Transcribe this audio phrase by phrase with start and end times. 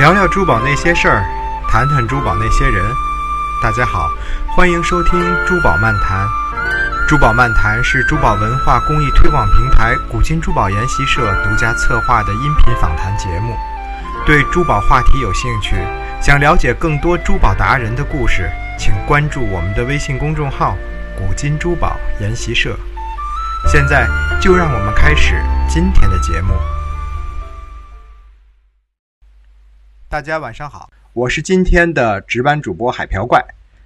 [0.00, 1.22] 聊聊珠宝那些事儿，
[1.68, 2.82] 谈谈珠宝那些人。
[3.62, 4.08] 大家好，
[4.56, 6.26] 欢迎收听《珠宝漫谈》。
[7.06, 13.54] 珠宝漫谈是珠宝文化公益推广平台古今珠宝研习社独家策划的音频访谈节目。
[14.24, 15.76] 对珠宝话题有兴趣，
[16.18, 20.78] 想了解更多珠宝达人的故事，请关注我们的微信公众号
[21.14, 22.74] “古今珠宝研习社”。
[23.68, 24.08] 现在
[24.40, 25.34] 就让我们开始
[25.68, 26.54] 今天的节目。
[30.10, 33.40] 大家晚上好，我是今天的值班主播海瓢怪。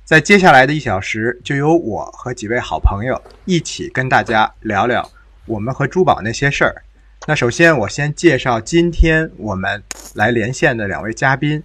[0.06, 5.06] 在接下来的一小时，就由我和几位好朋友一起跟大家聊聊
[5.44, 6.82] 我们和珠宝那些事儿。
[7.26, 9.82] 那首先，我先介绍今天我们
[10.14, 11.62] 来连线的两位嘉宾，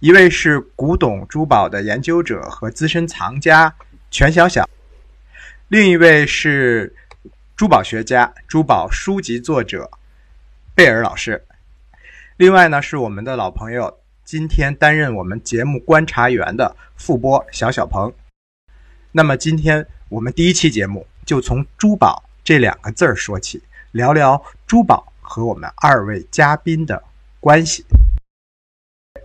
[0.00, 3.74] 一位是古董珠宝的研究者和资深藏家
[4.10, 4.68] 全小小，
[5.68, 6.94] 另一位是
[7.56, 9.90] 珠宝学家、珠宝书籍作者
[10.74, 11.42] 贝尔老师。
[12.40, 18.10] 另外呢，是我们的老朋友，今天担任我们节目观察员的副播小小鹏。
[19.12, 27.04] 那么今天我们第一期节目就从珠宝这两个字儿说起，聊聊珠宝和我们二位嘉宾的
[27.40, 27.84] 关系。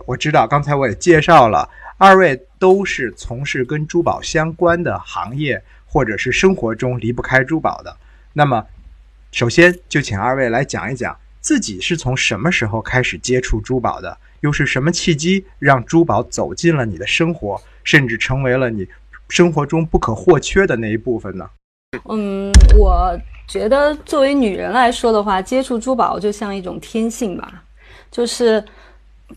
[0.04, 7.96] 我知道刚才我也介绍了，二位都是从事跟珠宝相关的行业，或者是生活中离不开珠宝的。
[8.34, 8.66] 那么，
[9.32, 11.16] 首先就请二位来讲一讲。
[11.46, 14.18] 自己是从什么时候开始接触珠宝的？
[14.40, 18.84] 又是什么契机让珠宝走进了你的生活，甚至成为了你
[19.28, 21.48] 生活中不可或缺的那一部分呢？
[22.08, 27.62] 嗯，我觉得作为女人来说的话，接触珠宝就像一种天性吧，
[28.10, 28.62] 就是，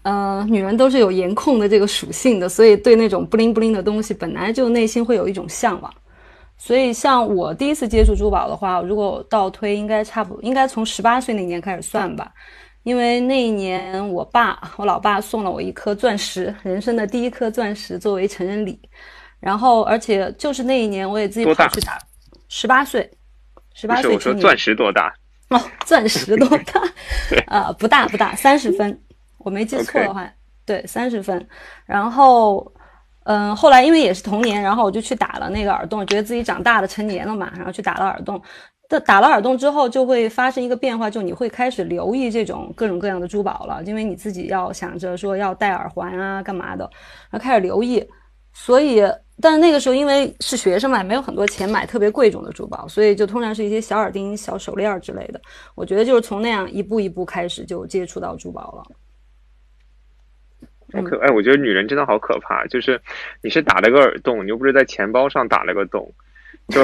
[0.02, 5.93] 呃，女人都是有颜控的这个属性的，所以对那种不灵不灵的东西，本来就内心会有一种向往。
[6.61, 12.31] 所以，像我第一次接触珠宝的话，如果倒推，应该差不多，应该从十八岁那年开始算吧。
[12.83, 18.77] 因为那一年，我爸，我老爸送了我一颗钻石，人生的第一颗钻石作为成人礼。
[19.39, 21.97] 然后，而且就是那一年，我也自己跑去打。
[22.49, 23.09] 十八岁，
[23.73, 24.14] 十八岁。
[24.14, 25.14] 我说钻石多大？
[25.49, 26.81] 哦，钻石多大？
[27.47, 29.02] 呃，不大不大，三十分。
[29.37, 30.30] 我没记错的话，
[30.65, 31.47] 对，三十分。
[31.86, 32.70] 然后。
[33.29, 38.41] 嗯，后来因为也是童年，然后我就去打了那个耳洞，觉得自己长大了成年了嘛，然后去打了耳洞。
[38.89, 46.89] 打打了耳洞之后，就会发生一个变化，就你会开始留意这种各种各样的珠宝了，因为你自己要想着说要戴耳环啊，干嘛的，
[47.29, 48.03] 然后开始留意。
[48.51, 49.03] 所以，
[49.39, 55.39] 但是那个时候因为是学生嘛，没有很多钱买特别贵重的珠宝，所以就通常是一些小耳钉、小手链之类的。
[55.75, 58.83] 我觉得就是从那样一步一步开始就接触到珠宝了。
[60.94, 62.66] 好可哎，我觉得女人真的好可怕。
[62.67, 63.00] 就是
[63.42, 66.11] 你是打了个耳洞，你又不是在钱包上打了个洞，
[66.70, 66.83] 就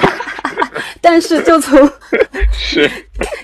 [1.01, 1.79] 但是就从
[2.51, 2.89] 是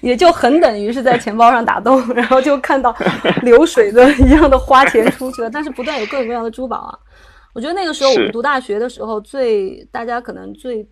[0.01, 2.95] 也就很等于是在钱包上打洞，然后就看到
[3.43, 5.49] 流水的一样的花钱出去了。
[5.49, 6.97] 但是不断有各种各样的珠宝啊。
[7.53, 10.87] 我觉得那个时候我们读大学的时候，最大家可能最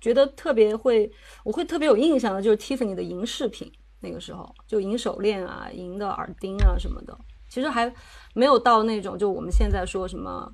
[0.00, 1.10] 觉得特别会，
[1.44, 3.72] 我会特别有印象的就是 Tiffany 的银饰品。
[4.04, 7.16] 那个时候就银手链啊、银的耳钉啊什么的，
[7.52, 7.92] 其实还。
[8.34, 10.50] 没有到那种就我们现在说什么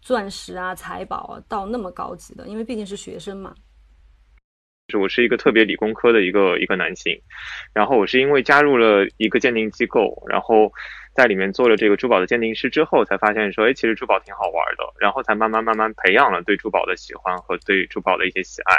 [0.00, 3.52] 钻石啊、财宝啊，到那么高级的，因为毕竟是学生嘛。
[4.90, 7.20] 是我是一个特别理工科的一个一个男性，
[7.74, 10.72] 然后我是因为加入了一个鉴定机构，然后
[11.16, 18.76] 在里面做了这个珠宝的鉴定师之后，才发现说，哎，其实珠宝挺好玩的，然后才慢慢慢慢培养了对珠宝的喜欢和对珠宝的一些喜爱。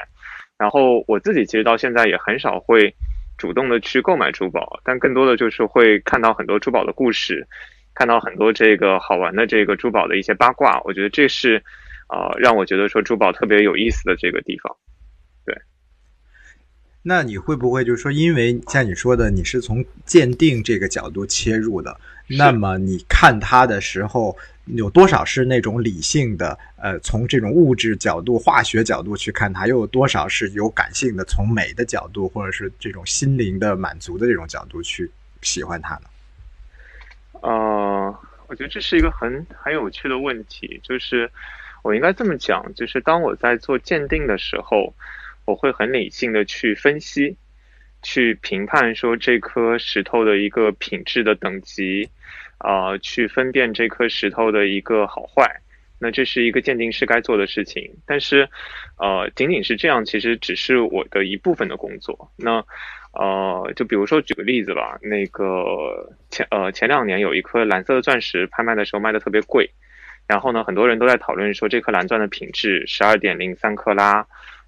[0.58, 2.96] 然后我自己其实到现在也很少会
[3.38, 7.48] 主动的去购买珠宝，但更多的就是会看到很多珠宝的故事。
[7.94, 11.64] 看到很多这个好玩的这个珠宝的一些八卦，我觉得这是，
[12.08, 14.78] 啊，让我觉得说珠宝特别有意思的这个地方。
[17.08, 17.14] 对。
[17.16, 21.98] 那你会不会就是说，因为像你说的，你是从鉴定这个角度切入的，
[22.28, 35.10] 那么你看它的时候，有多少是那种理性的，呃，从这种物质角度、化学角度去看它，又有多少是有感性的，从美的角度或者是这种心灵的满足的这种角度去
[35.42, 36.02] 喜欢它呢？
[37.42, 38.14] 呃，
[38.48, 41.32] 我觉得这是一个很很有趣的问题，就是
[41.84, 44.94] 我应该这么讲，就是当我在做鉴定的时候，
[45.48, 47.36] 我会很理性的去分析，
[48.04, 52.08] 去评判说这颗石头的一个品质的等级，
[52.60, 55.62] 啊，去分辨这颗石头的一个好坏，
[56.00, 58.48] 那这是一个鉴定师该做的事情，但是，
[59.00, 62.64] 呃，仅仅是这样，其实只是我的一部分的工作，那。
[63.14, 69.68] 呃，就比如说举个例子吧，那个前呃前两年有一颗蓝色的钻石拍卖的时候卖的特别贵，
[70.28, 74.28] 然后呢，很多人都在讨论说这颗蓝钻的品质十二点零三克拉，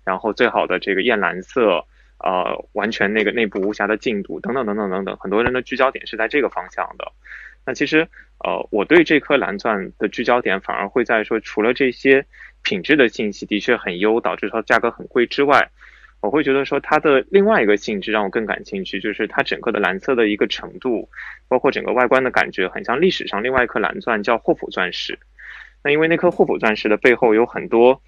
[0.09, 1.85] 然后最好的这个艳蓝色，
[2.17, 7.11] 呃，完全那个内部无瑕的净度等等等等等等，很多人的聚焦点是在这个方向的。
[7.63, 8.07] 那其实
[8.43, 12.25] 呃，我对这颗蓝钻的聚焦点反而会在说，除了这些
[12.63, 15.69] 品质的信息的确很优，导致它价格很贵之外。
[16.21, 21.07] 我会觉得说它的另外一个性质让我更感兴趣，就是它整个的蓝色的一个程度，
[21.47, 25.17] 包括整个外观的感觉，很像历史上另外一颗蓝钻叫霍普钻石。
[25.83, 28.01] 那因为那颗霍普钻石的背后有很多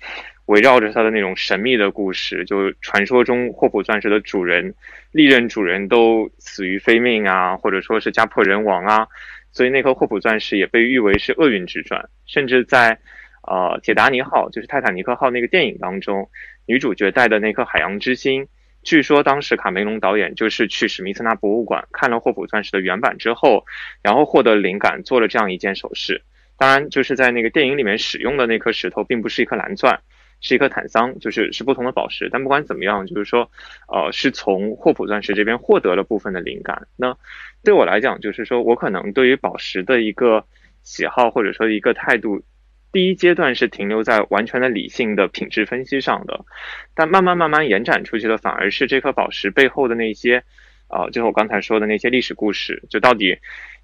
[0.46, 4.74] 围绕着它的那种神秘的故事，就传说中霍普钻石的主人
[5.12, 9.08] 历任主人都死于非命啊，或者说是家破人亡啊，
[9.52, 13.00] 所以那颗霍普钻石也被誉为是厄运之钻，甚至在
[13.44, 16.30] 呃铁达尼号就是泰坦尼克号那个电影当中。
[16.68, 18.48] 女主角带的那颗海洋之心，
[18.84, 23.66] 据说当时卡梅隆导演就是去史密斯纳博物馆看了霍普钻石的原版之后，
[24.02, 26.24] 然后获得灵感做了这样一件首饰。
[26.62, 30.00] 当然，就是在那个电影里面使用的那颗石头并不是一颗蓝钻，
[30.42, 32.30] 是一颗坦桑，就是是不同的宝石。
[32.32, 33.50] 但不管怎么样，就是说，
[33.88, 36.88] 呃，是从霍普钻石这边获得了部分的灵感。
[36.96, 37.18] 那
[37.64, 40.46] 对我来讲，就是说我可能对于宝石的一个
[40.84, 42.44] 喜好或者说一个态度。
[42.92, 46.46] 第一阶段是停留在完全的理性的品质分析上的，
[46.94, 50.44] 但慢慢慢慢延展出去的反而是这颗宝石背后的那些，
[50.90, 53.36] 呃，就是我刚才说的那些历史故事，就到底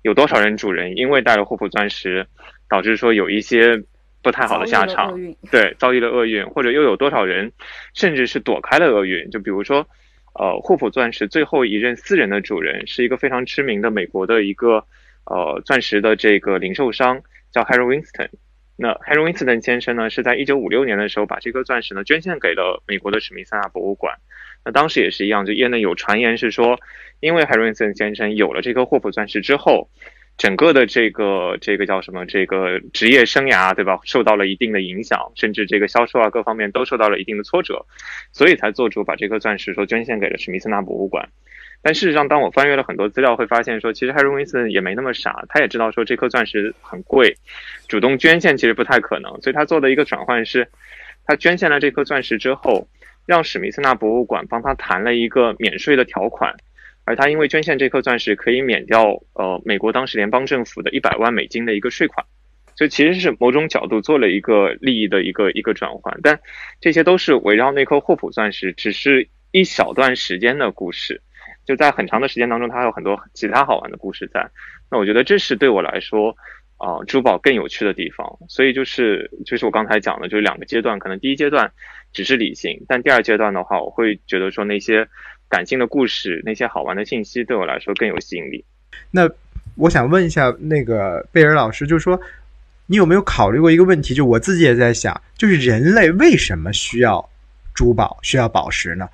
[0.03, 2.27] 有多少人主人因为带了霍普钻石，
[2.69, 3.83] 导致说有一些
[4.21, 5.19] 不太好的下场，
[5.51, 7.51] 对，遭遇了厄运，或者又有多少人
[7.93, 9.87] 甚至是躲开了厄运，就比如说，
[10.33, 14.83] 呃，霍普钻石最后一任私人的主人是一个非常知名的美国的一个
[15.25, 17.21] 呃钻石的这个零售商，
[17.51, 18.29] 叫 Harry Winston。
[18.75, 24.15] 那 Harry Winston 先生呢，是在一九五六年的时候把这颗钻石呢捐献给了美国的史密斯纳博物馆。
[24.63, 26.79] 那当时也是一样，就业内有传言是说，
[27.19, 29.89] 因为 Harry Winston 先生有了这颗霍普钻石之后，
[30.37, 37.85] 整个的这个这个叫什么这个职业生涯，对吧，受到了一定的影响，甚至这个销售啊各方面都受到了一定的挫折，
[38.31, 41.27] 所以才做出把这颗钻石说捐献给了史密斯纳博物馆。
[41.81, 47.35] 但事实上，当我翻阅了很多资料，会发现说，其实 Harry Winston 也没那么傻，他也知道说这颗钻石很贵，
[47.87, 50.67] 主动捐献其实不太可能，所以他做的一个转换是，
[51.25, 52.87] 他捐献了这颗钻石之后，
[53.25, 56.55] 让史密斯纳博物馆帮他谈了一个免税的条款，
[57.07, 62.25] 而他因为捐献这颗钻石可以免掉呃美国当时联邦政府的一百万美金的一个税款，
[62.75, 66.37] 所以其实是某种角度做了一个利益的一个一个转换，但
[66.81, 71.21] 这些都是围绕那颗霍普钻石，只是一小段时间的故事。
[71.65, 74.49] 就在很长的时间当中，它还有很多其他好玩的故事在。
[74.91, 76.35] 那我觉得这是对我来说，
[76.77, 78.25] 啊，珠宝更有趣的地方。
[78.47, 81.71] 所以就是就是我刚才讲的，就是两个阶段，可能第一阶段
[82.13, 85.07] 只是理性，但第二阶段的话，我会觉得说那些
[85.49, 88.63] 感性的故事、那些好玩的信息，对我来说更有吸引力。
[89.11, 89.29] 那
[89.75, 92.19] 我想问一下那个贝尔老师，就是说
[92.87, 94.13] 你有没有考虑过一个问题？
[94.13, 97.29] 就我自己也在想，就是人类为什么需要
[97.73, 99.07] 珠宝、需要宝石呢？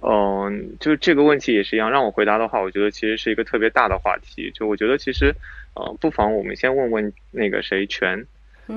[0.00, 4.48] 嗯，就这个问题也是一样，让我回答的话，我觉得其实是一个特别大的话题。
[4.54, 5.34] 就我觉得其实，
[5.74, 8.24] 呃，不妨我们先问问那个谁全，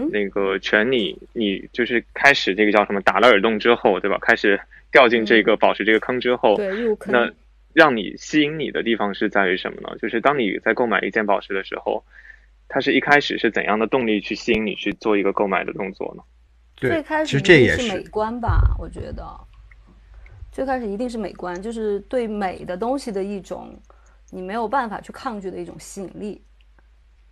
[0.10, 4.18] 那个全你你就是开始这个叫什么打了耳洞之后，对吧？
[4.20, 4.60] 开始
[4.92, 7.14] 掉进这个宝石这个坑之后，对入坑。
[7.14, 7.32] 那
[7.74, 9.98] 让你吸引你的地方是在于什么呢？
[10.00, 12.04] 就是当你在购买一件宝石的时候，
[12.68, 16.24] 它是一开始是怎样的动力去吸引你去做一个购买的动作呢？
[16.76, 19.24] 最开始这也是美观吧，我觉得。
[20.52, 23.74] 最开始一定是美观，就是对美的东西的一种
[24.32, 26.42] 你没有办法去抗拒的一种吸引力。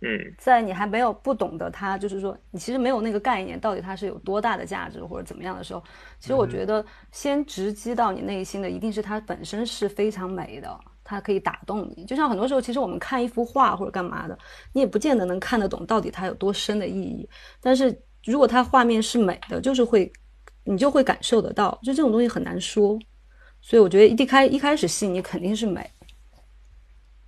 [0.02, 5.82] 嗯，在你还没有不懂得它，就是说你其实没有那个概念，到底它是有多大的价值或者怎么样的时候，
[6.18, 12.06] 其实我觉得先直击到你内心的一定是它本身是非常美的，它可以打动你。
[12.06, 14.38] 就像很多时候，其实我们看一幅画或者干嘛的，
[14.72, 17.28] 你也不见得能看得懂到底它有多深的意义。
[17.60, 20.10] 但是如果它画面是美的，就是会
[20.64, 22.98] 你就会感受得到，就这种东西很难说。
[23.60, 25.90] 所以我觉得一开一开始吸引你肯定是美，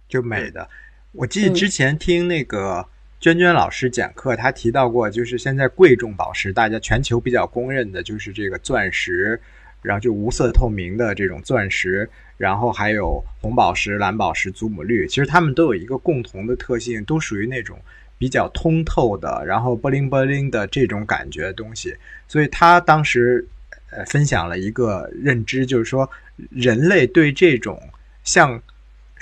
[0.09, 0.67] 就美的。
[1.13, 2.87] 我记得之前听那个
[3.21, 9.39] 娟娟老师讲课，她提到过，就是现在贵重宝石，大家全球比较公认的就是这个钻石，
[9.83, 17.79] 然后就无色透明的这种钻石，然后还有红宝石、蓝宝石、祖母绿，其实它们都有一个共同的特性，都属于那种
[18.17, 21.95] 比较通透的，然后波灵波灵的这种感觉的东西。
[22.27, 23.47] 所以他当时
[23.91, 26.09] 呃分享了一个认知，就是说。
[26.51, 27.81] 人类对这种
[28.25, 28.61] 像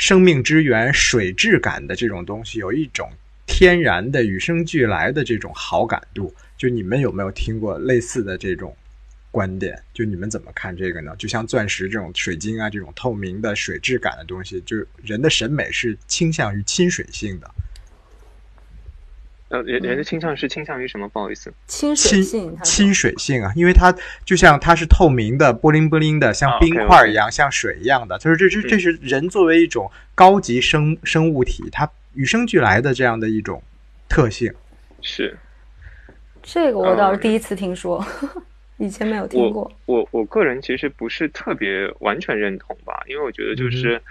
[0.00, 3.07] 生命之源、水质感的这种东西，有一种
[3.45, 6.35] 天然的、与生俱来的这种好感度。
[6.57, 8.75] 就你们有没有听过类似的这种
[9.30, 9.78] 观点？
[9.92, 11.14] 就你们怎么看这个呢？
[11.19, 17.50] 就像钻石这种水晶啊，这种透明的水质感的东西，就人的审美是倾向于亲水性的。
[19.50, 21.09] 呃，人人的倾向是倾向于什么？
[21.09, 23.92] 不好意思，亲水性，亲水性啊，因为它
[24.25, 28.16] 就像它是透明的，波灵波灵的，像冰块一样，像水一样的。
[28.19, 33.61] 就是这这这是人作为一种高级生生物体，它与生俱来的这样的一种
[34.09, 34.52] 特性。
[35.02, 35.37] 是，
[36.40, 38.07] 这个我倒是第一次听说，
[38.78, 39.69] 以前没有听过。
[39.87, 44.02] 我我个人其实不是特别完全认同吧，因为我觉得就是，嗯，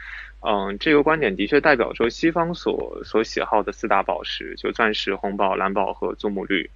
[0.41, 6.69] 嗯这个观点的确代表说西方所所喜好的四大宝石，就钻石、红宝、蓝宝和祖母绿。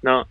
[0.00, 0.26] 那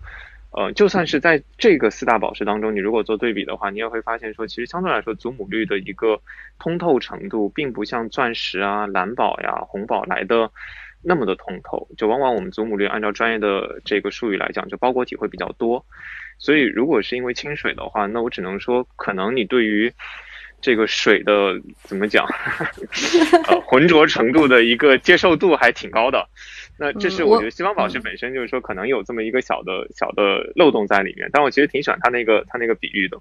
[0.51, 6.19] 呃，就算是在这个四大宝石当中，你如果做对比的话，你也会发现说，其实相对来说，祖母绿的一个
[6.57, 10.51] 通透程度，并不像钻石啊、蓝宝呀、红宝来的
[11.03, 11.87] 那么的通透。
[11.95, 15.85] 就往往我们祖母绿按照专业的这个术语来讲，就包裹体会比较多。
[16.39, 19.93] 所以，如果是因为清水的话，那我只能说，可能你对于
[20.61, 22.25] 这个水的怎么讲，
[23.47, 26.27] 呃，浑浊程度的一个接受度还挺高的。
[26.79, 33.17] 那这是我觉得西方宝石本身就是说可能有这么一个小的小的漏洞在里面，但我其实挺喜欢它那个它那个比喻的。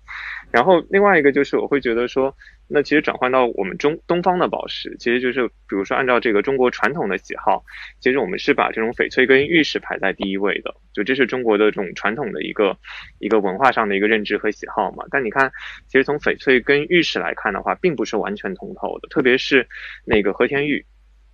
[0.53, 2.33] 然后另外一个就是我会觉得说，
[2.69, 7.65] 那其实转换到我们中东方的宝石，其实就是比如说按照这个中国传统的喜好，
[7.99, 12.79] 其实我们是把这种翡翠跟玉石排在第一位的，就这是中国的这种传统的一个
[13.19, 15.05] 一个文化上的一个认知和喜好嘛。
[15.11, 15.51] 但你看，
[15.89, 19.67] 其实从翡翠跟玉石来看的话，并不是完全通透的，特别是
[20.05, 20.87] 那个和田玉。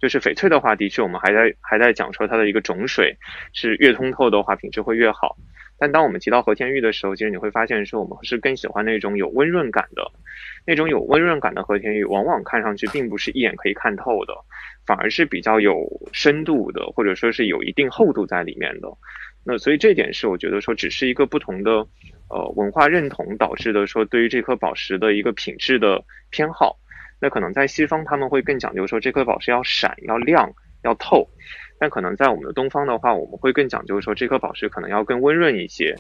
[0.05, 3.17] 就是翡翠的话，的确我们还在还在讲说它的一个种水
[3.55, 5.35] 是越通透的话品质会越好。
[5.79, 10.03] 但当我们提到和田玉的时候，其实你会发现说我们是更喜欢那种有温润感的，
[10.67, 14.35] 那种有温润感的和田玉，往往看上去并不是一眼可以看透的，
[14.85, 18.89] 反而是比较有深度的，或者说是有一定厚度在里面的。
[19.43, 21.71] 那所以这点是我觉得说只是一个不同的
[22.29, 26.79] 呃文化认同导致的说对于这颗宝石的一个品质的偏好。
[27.21, 30.53] 那可能在西方他们会更讲究说这颗宝石要闪、要亮、
[30.83, 31.29] 要透，
[31.79, 35.97] 但可能在我们的东方的话，我们会更讲究说这颗宝石可能要更温润一些，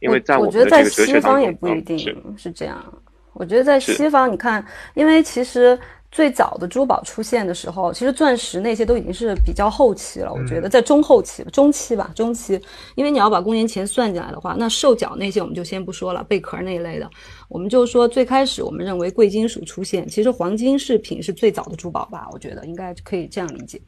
[0.00, 1.98] 因为在我觉得在西方也不一定
[2.36, 2.84] 是这样。
[3.32, 5.78] 我觉得在西方，你看，因为其实。
[6.16, 10.32] 最早的珠宝出现的时候，其实钻石那些都已经是比较后期了。
[10.32, 12.58] 我觉得在中后期、中期吧，中期，
[12.94, 17.10] 因为你要把公元前算进来的话，那兽角那些我们就先不说了，贝壳那一类的，
[17.50, 22.26] 我们就说最开始我们认为贵金属出现，其实黄金饰品是最早的珠宝吧？
[22.32, 23.78] 我觉得应该可以这样理解。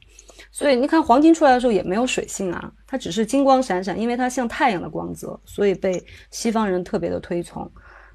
[0.51, 7.67] 所以你看黄金出来的时候也没有水性啊，它只是金光闪闪，因为它像太阳的光泽，所以被西方人特别的推崇。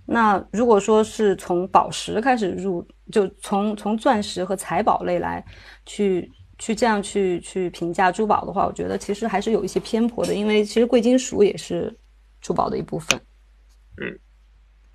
[0.06, 5.44] 那如果说是从宝石开始入，就从从钻石和财宝类来
[5.86, 11.94] 去去这样去去评价珠宝的话，我觉得其实还是有一些偏颇的，因为其实贵金属也是
[12.40, 13.18] 珠宝的一部分。
[13.96, 14.18] 嗯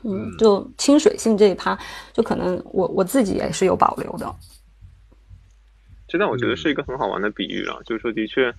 [0.03, 1.77] 嗯，就亲水性这一趴，
[2.13, 4.35] 就可能我我自己也是有保留的。
[6.07, 8.53] 这但我觉得是一个很好玩的比喻啊，就是说的确。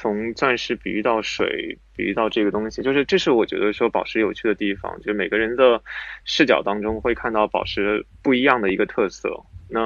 [0.00, 5.82] 从钻石比喻到水，比喻到这个东西，就是这是我觉得说宝石有趣的地方，就每个人的
[6.24, 9.28] 视角当中会看到宝石不一样的一个特色。
[9.68, 9.82] 那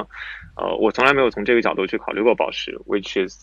[0.56, 3.42] 呃，我从来没有从这个角度去考虑过宝石，which is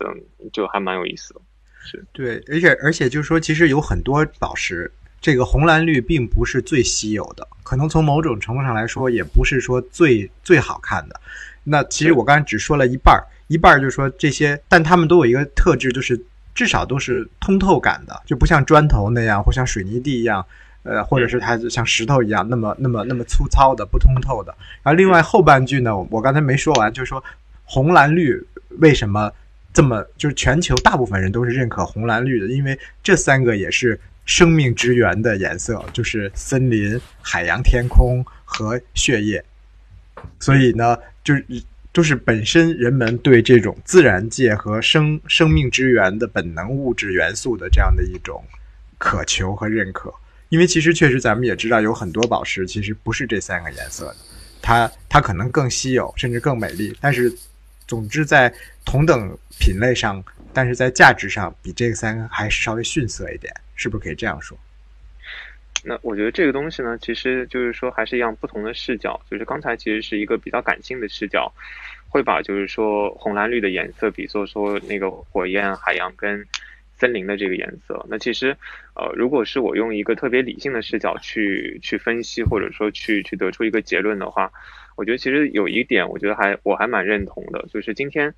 [0.53, 1.41] 就还蛮有意思的。
[1.83, 11.19] 是对，而且而且就是说，其实有很多宝石，这个红蓝绿并不是最稀有的，可能从某种程度上来说，也不是说最最好看的。
[11.65, 16.17] 那其实我刚才只说了一半儿，一半儿就是说这些，但他们都有一个特质，就是。
[16.53, 20.45] 至少都是通透感的，就不像砖头那样，或像水泥地一样，
[20.83, 24.53] 呃，或者是它像石头一样那么那么那么粗糙的不通透的。
[24.83, 27.23] 然后另外后半句呢，我刚才没说完，就是说
[27.63, 28.41] 红蓝绿
[28.79, 29.31] 为什么
[29.73, 39.43] 这么，就是全球大部分人都是认可红蓝绿的，因为这三个也是生命之源的颜色，就是森林、海洋、天空和血液。
[40.39, 41.45] 所以呢，就是。
[41.93, 48.43] 就是本身人们对这种自然界和生生命之源的本能物质元素的这样的一种
[48.97, 50.13] 渴求和认可，
[50.49, 54.15] 因为其实确实咱们也知道有很多宝石其实不是这三个颜色的，
[54.61, 57.33] 它它可能更稀有，甚至更美丽，但是
[57.87, 58.53] 总之在
[58.85, 64.57] 同等品类上，但是在价值上比这三个还是稍微逊色一点，是不是可以这样说？
[65.83, 69.19] 那我觉得这个东西呢，其实就是说还是一样不同的视角。
[69.29, 71.51] 就是刚才其实是一个比较感性的视角，
[72.07, 76.45] 会把就是说红蓝绿的颜色比作说那个火焰、海洋跟
[76.93, 78.05] 森林的这个颜色。
[78.09, 78.55] 那其实，
[78.95, 84.51] 呃，如果是我用一个特别理性的视角去去分析，或者说去去得出一个结论的话，
[84.95, 88.35] 我觉得其实有一点，我觉得还我还蛮认同的，就是今天，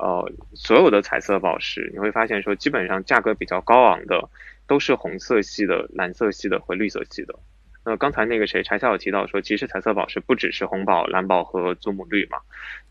[0.00, 4.28] 呃，所有的彩色宝石，你会发现说基本上价格比较高昂的。
[4.66, 7.34] 都是红色系的、蓝色系的和绿色系的。
[7.84, 12.38] 那刚才那个谁柴小有提到说，其实彩色宝石不只是红宝、蓝宝和祖母绿嘛。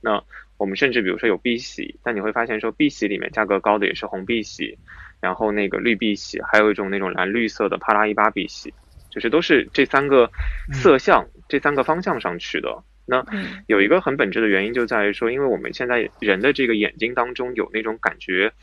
[0.02, 0.22] 那
[0.58, 4.78] 我们甚至比如说有碧玺，但你会发现说碧玺里面价格高的也是红碧玺，
[5.22, 8.74] 然后那个绿碧玺，还有一种那种蓝绿色的帕拉伊巴碧玺，
[9.10, 10.30] 就是都是这三个
[10.74, 12.84] 色相、这三个方向上去的。
[13.10, 13.26] 那
[13.66, 18.54] 有一个很本质的原因就在于说，因为我们现在人的这个眼睛当中有那种感觉，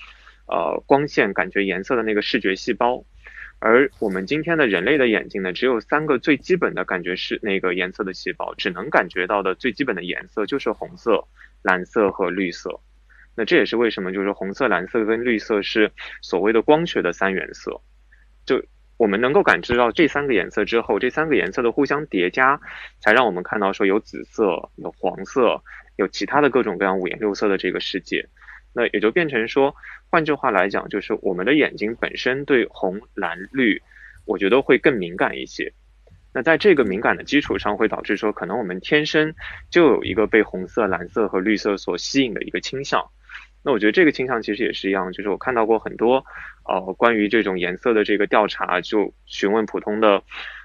[0.47, 3.05] 呃，光线感觉颜色的那个视觉细胞，
[3.59, 11.27] 而我们今天的人类的眼睛呢，只有三个最基本的感觉是那个颜色的细胞，只能感觉到的最基本的颜色就是红色、
[11.63, 12.79] 蓝色和绿色。
[13.35, 15.91] 那这也是为什么，就是红色、蓝色跟绿色是
[16.23, 17.81] 所谓的光学的三原色，
[18.45, 18.65] 就。
[18.97, 22.61] 我们能够感知到这三个颜色之后，这三个颜色的互相叠加，
[23.01, 25.63] 才让我们看到说有紫色、有黄色、
[25.97, 28.27] 有其他的各种各样五颜六色的这个世界。
[28.73, 29.75] 那也就变成说，
[30.11, 33.83] 换句话来讲，就是我们的眼睛本身对红、蓝、绿，
[34.27, 35.73] 我觉得会更敏感一些。
[36.35, 39.35] 那在这个敏感的基础上，会导致说，可能我们天生
[39.71, 43.03] 就有一个被红色、蓝色和绿色所吸引的一个倾向。
[43.67, 46.25] 那我觉得这个倾向其实也是一样，就是我看到过很多，
[46.69, 50.23] 呃，关于这种颜色的这个调查，就询问普通的，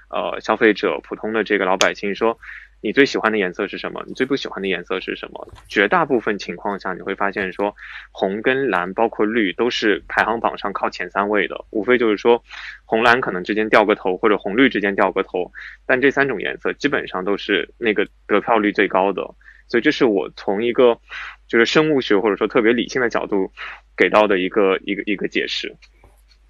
[0.08, 2.38] 呃，消费者、普通的这个老百姓说，
[2.80, 4.04] 你最喜欢的颜色是什么？
[4.06, 5.48] 你最不喜欢的颜色是什么？
[5.66, 7.74] 绝大部分情况下，你会发现说，
[8.12, 12.40] 红跟蓝，包括绿，都是排行榜上靠前三位的，无非就是说，
[12.84, 15.50] 红蓝可能之间掉个头，或者红绿之间掉个头，
[15.86, 19.28] 但这三种颜色基本上都是那个得票率最高的。
[19.72, 21.00] 所以这是我从一个
[21.48, 23.50] 就是生物学或者说特别理性的角度
[23.96, 25.74] 给到的一个一个一个解释，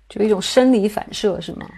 [0.09, 1.71] 就一种生理反射是吗？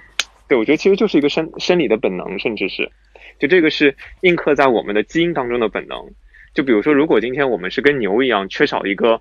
[0.49, 2.91] 对，我觉得其实就是一个生生理的本能，甚至是
[3.39, 6.03] 就这个是印刻在我们的基因当中的本能。
[6.55, 9.21] 就比如说，如果今天我们是跟牛一样缺少一个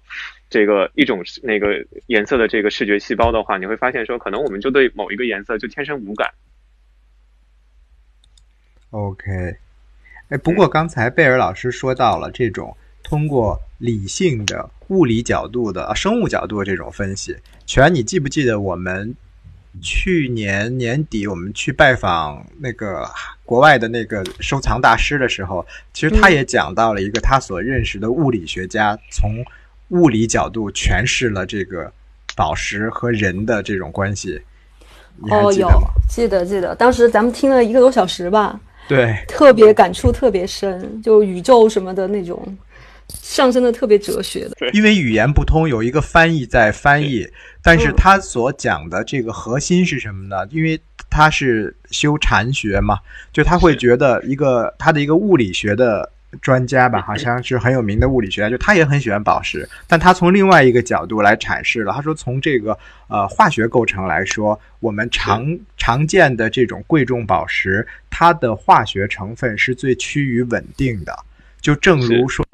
[0.50, 6.30] 这个一种那个颜色的这个视觉细胞的话，你会发现说，可能我们就对某一个颜色就天生无感。
[8.92, 9.58] OK。
[10.34, 17.38] 哎，不过刚才贝尔老师说到了这种通过理性的物理角度的、生物角度的这种分析。
[17.68, 19.16] 全，你记不记得我们
[19.80, 23.08] 去年年底我们去拜访那个
[23.46, 25.64] 国外的那个收藏大师的时候，
[25.94, 29.36] 其实他也讲到了一个他所认识的物理学家从
[29.90, 31.94] 物理角度诠释了这个
[32.36, 34.42] 宝石和人的这种关系。
[35.30, 35.70] 哦，有
[36.10, 38.60] 记得记得，当时咱们听了一个多小时吧。
[38.88, 42.58] 对，特别感触特别深，就宇宙什么的那种
[43.08, 44.56] 上升的特别哲学的。
[44.74, 47.28] 因为语言不通，有一个翻译在翻译，
[47.62, 50.48] 但是他所讲的这个核心是什么呢？
[50.52, 53.00] 因为他是修禅学嘛，
[53.32, 56.10] 就他会觉得一个他的一个物理学的。
[56.42, 61.94] 专家吧，好像是很有名的物理学家，就他也很喜欢宝石，但他从另外一个角度来阐释了。
[61.94, 71.18] 他说，从这个呃化学构成来说，我们常常见的这种贵重宝石，它的化学成分是最趋于稳定的。
[71.62, 72.46] 就正如说，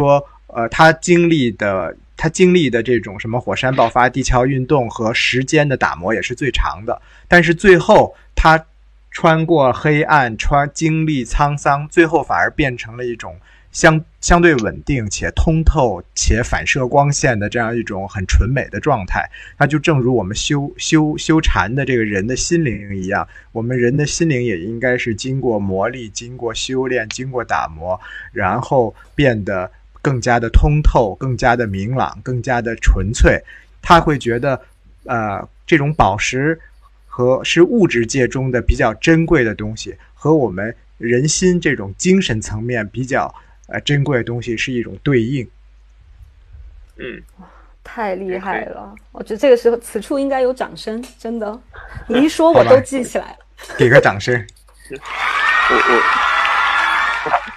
[0.48, 7.02] 呃，它经历的它经历的这种什么火山爆发、地壳运动和时间的打磨也是最长的。
[7.28, 8.66] 但是最后它
[9.12, 13.36] 穿过黑暗，穿经历沧桑，最后反而变成了一种。
[13.72, 19.30] 相相对稳定且通透且反射光线的这样一种很纯美的状态，
[19.60, 28.00] 那就正如我们修修修禅的这个人的心灵一样，我们人的心灵也应该是经过磨砺、经过修炼、经过打磨，
[28.34, 33.40] 然后变得更加的通透、更加的明朗、更加的纯粹。
[33.84, 34.60] 他会觉得，
[35.06, 36.60] 呃，这种宝石
[37.06, 43.32] 和是物质界中的比较珍贵的东西，和我们人心这种精神层面比较。
[43.72, 45.48] 呃，珍贵的东西是一种对应。
[46.98, 47.22] 嗯，
[47.84, 48.94] 太厉害了！
[49.12, 51.60] 我觉得这个时候此处应该有掌声，真的。
[52.08, 53.38] 你一说，我都记起来了。
[53.78, 54.36] 给个掌声！
[55.70, 56.02] 我我，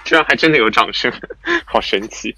[0.05, 1.11] 居然还真的有掌声，
[1.65, 2.35] 好神奇。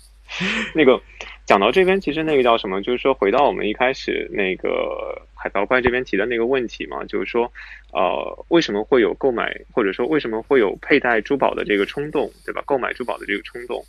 [0.73, 0.99] 那个
[1.45, 2.81] 讲到这边，其实那个叫什么？
[2.81, 7.51] 就是说，回到我们一开始那个海淘怪这边提的那个问题嘛，就是说。
[7.93, 12.62] 呃，为什么会有购买，或者说为什么会有佩戴珠宝的这个冲动，对吧？
[12.65, 13.81] 购买珠宝的这个冲动，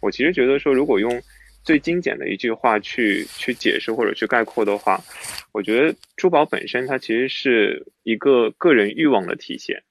[0.00, 1.22] 我其实觉得说，如果用
[1.62, 5.00] 最精简的一句话去去解释或者去概括的话，
[5.52, 9.82] 我觉得珠宝本身它其实是一个个人欲望的体现，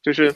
[0.00, 0.34] 就是。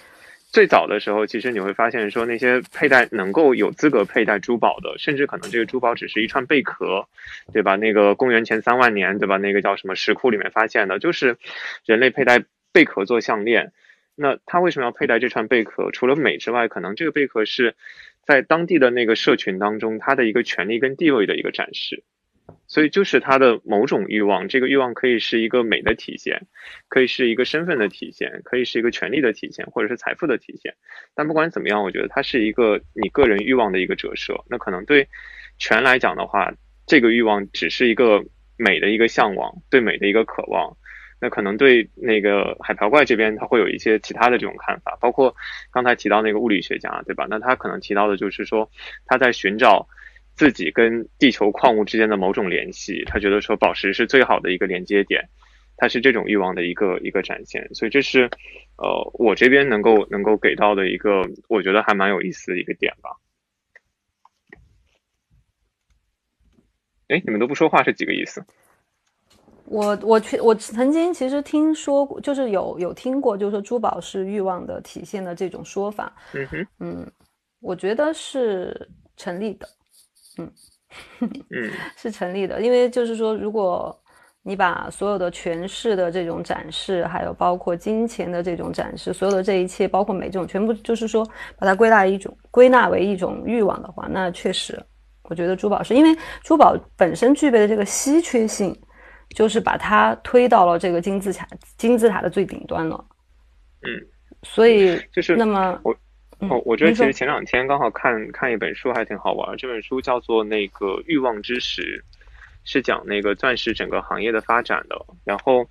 [0.55, 7.09] 最早的时候，其实你会发现说，那些佩戴能够有资格佩戴珠宝的，甚至可能这个珠宝只是一串贝壳，
[7.53, 7.75] 对吧？
[7.75, 9.37] 那个公元前三万年，对吧？
[9.37, 11.39] 那个叫什么石窟里面发现的，就是
[11.85, 13.73] 人类佩戴贝壳做项链。
[14.15, 15.91] 那他为什么要佩戴这串贝壳？
[15.91, 17.75] 除了美之外，可能这个贝壳是
[18.25, 22.05] 在当地的那个社群当中，他的一个权利跟地位的一个展示。
[22.67, 26.47] 所以就是他的某种欲望，这个欲望可以是一个美的体现，
[26.89, 30.75] 可以是一个身份的体现，可以是一个权利的体现，或者是财富的体现。
[31.15, 34.45] 但不管怎么样，我觉得它是一个你个人欲望的一个折射。
[34.49, 35.09] 那可能对
[35.59, 36.53] 权来讲的话，
[36.87, 38.23] 这个欲望只是一个
[38.57, 40.77] 美的一个向往，对美的一个渴望。
[41.21, 45.35] 那可能对那个海瓢怪这边，他会有一些其他的这种看法，包括
[45.71, 47.27] 刚才提到那个物理学家，对吧？
[47.31, 48.71] 那他可能提到的就是说，
[49.07, 49.89] 他在寻找
[50.37, 55.29] 自己跟地球矿物之间的某种联系，他觉得说宝石是最好的一个连接点，
[55.77, 57.73] 它是这种欲望的一个一个展现。
[57.75, 58.29] 所以这是
[58.77, 63.11] 呃我这边能够能够给到的一个，我觉得还蛮有意思的一个点吧。
[67.09, 68.45] 哎，你们都不说话是几个意思？
[69.67, 76.13] 我我去，我曾经其实听说过，就是有有听过，就是说珠宝是欲望的体现的这种说法。
[76.33, 77.13] 嗯哼，嗯，
[77.61, 79.69] 我觉得是成立的。
[80.39, 80.53] 嗯
[81.51, 83.97] 嗯， 是成立的，因为就是说，如果
[84.43, 91.25] 你把所有的权势的这种展示，还有包括金钱的这种展示，所有的这一切，包括美这种，全部就是说
[91.59, 94.81] 把它归纳一种归纳为一种欲望的话，那确实。
[95.27, 98.79] 我觉得珠宝是因为珠宝本身具备的这个稀缺性，
[99.35, 103.03] 就是把它推到了这个金字塔金字塔的最顶端了。
[103.81, 103.89] 嗯，
[104.43, 105.97] 所以就是那么我
[106.41, 112.03] 哦，我觉得其实前两天刚好看看一本书还挺好玩，这本书叫做那个《欲望之石》，
[112.65, 115.07] 是讲那个钻石整个行业的发展的。
[115.25, 115.69] 然后，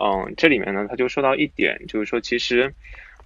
[0.00, 2.74] 嗯，这里面呢，他就说到一点，就是说其实。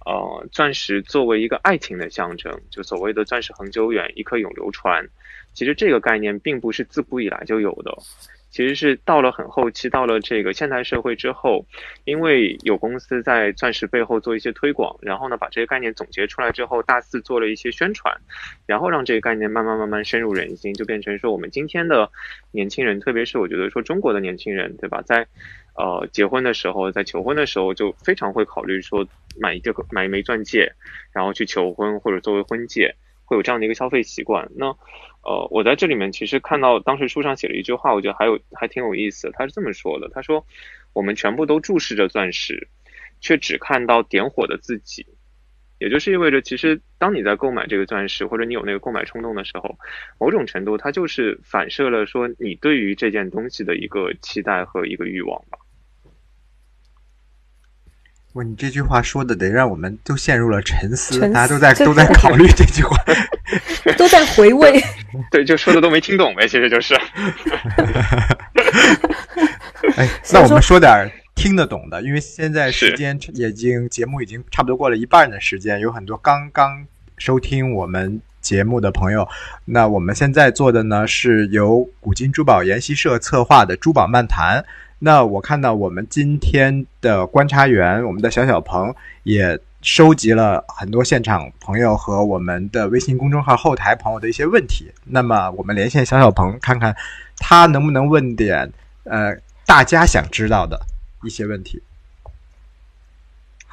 [0.05, 5.07] 呃，钻石作为一个爱情的象征，就所谓的“钻石恒久远，一颗永流传”，
[5.55, 7.97] 其实这个概念并不是自古以来就有的，
[8.53, 11.65] 其实是到了很后期，到了这个现代社会之后，
[12.05, 18.15] 因为有公司在钻石背后做一些推广，然后呢，把这些概念总结出来之后，大肆做了一些宣传，
[18.67, 22.09] 然后让这个概念慢慢慢慢深入人心，就变成说我们今天的
[22.51, 25.27] 年轻人，特别是我觉得说中国的年轻人，对吧，在。
[25.75, 29.07] 呃，结婚的时候，在求婚的时候，就非常会考虑说
[29.39, 30.71] 买一个买一枚钻戒，
[31.11, 32.93] 然后去求婚或者作为婚戒，
[33.25, 34.47] 会有这样的一个消费习惯。
[34.55, 34.77] 那
[35.23, 39.31] 呃，我在这里面其实看到当时书上写了一句话，我觉得还有还挺有意思。
[39.31, 40.45] 他是这么说的：他说，
[40.91, 42.67] 我们全部都注视着钻石，
[43.21, 45.05] 却只看到点火的自己。
[45.79, 49.77] 也就是意味着，其实当你在购买这个钻石，或者你有那个购买冲动的时候，
[50.19, 55.57] 某种程度它就是反射了说你对于这件东西的一个期待和一个欲望吧。
[58.33, 62.97] 哇，你这句话说的得让我们都陷入了沉思，大家都在都在考虑这句话，
[63.95, 64.83] 都在回味。
[65.29, 66.95] 对，就说的都没听懂呗，其实就是。
[69.97, 76.87] 哎，那我们说点听得懂的，因为现在时间已经节目已经差不多过了一半的时间，有很多刚刚
[77.19, 79.27] 收听我们节目的朋友。
[79.65, 84.65] 那我们现在做的呢，是由古今珠宝研习社策划的珠宝漫谈。
[85.05, 94.89] 那我看到我们今天的观察员，我们的小小鹏也收集了很多现场朋友和我们的微信公众号后台朋友的一些问题。
[95.03, 96.95] 那么我们连线小小鹏，看看
[97.35, 98.71] 他能不能问点
[99.03, 99.35] 呃
[99.65, 100.79] 大家想知道的
[101.25, 101.83] 一些问题。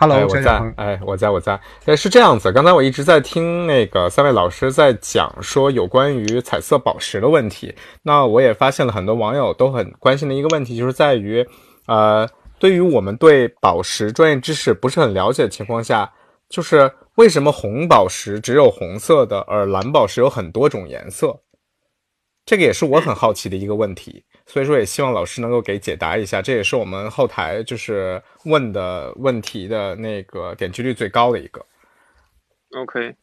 [0.00, 1.60] Hello，我在，哎，我在，我在。
[1.84, 7.74] 哎，是这样子，刚才我一直在听那个三位老师在讲说有关于彩色宝石的问题。
[8.02, 11.46] 那我也发现了很多网友都很关心的一个问题，就是在于，
[11.86, 12.26] 呃，
[12.58, 16.10] 对于我们对宝石专业知识不是很了解的情况下，
[16.48, 21.38] 就是为什么红宝石只有红色的，而蓝宝石有很多种颜色？
[22.46, 24.24] 这个也是我很好奇的一个问题。
[24.50, 31.64] 所以说，也希望老师能够给解答一下，这也是我们后台就是问的问题的那个点击率最高的一个。
[32.70, 33.14] OK，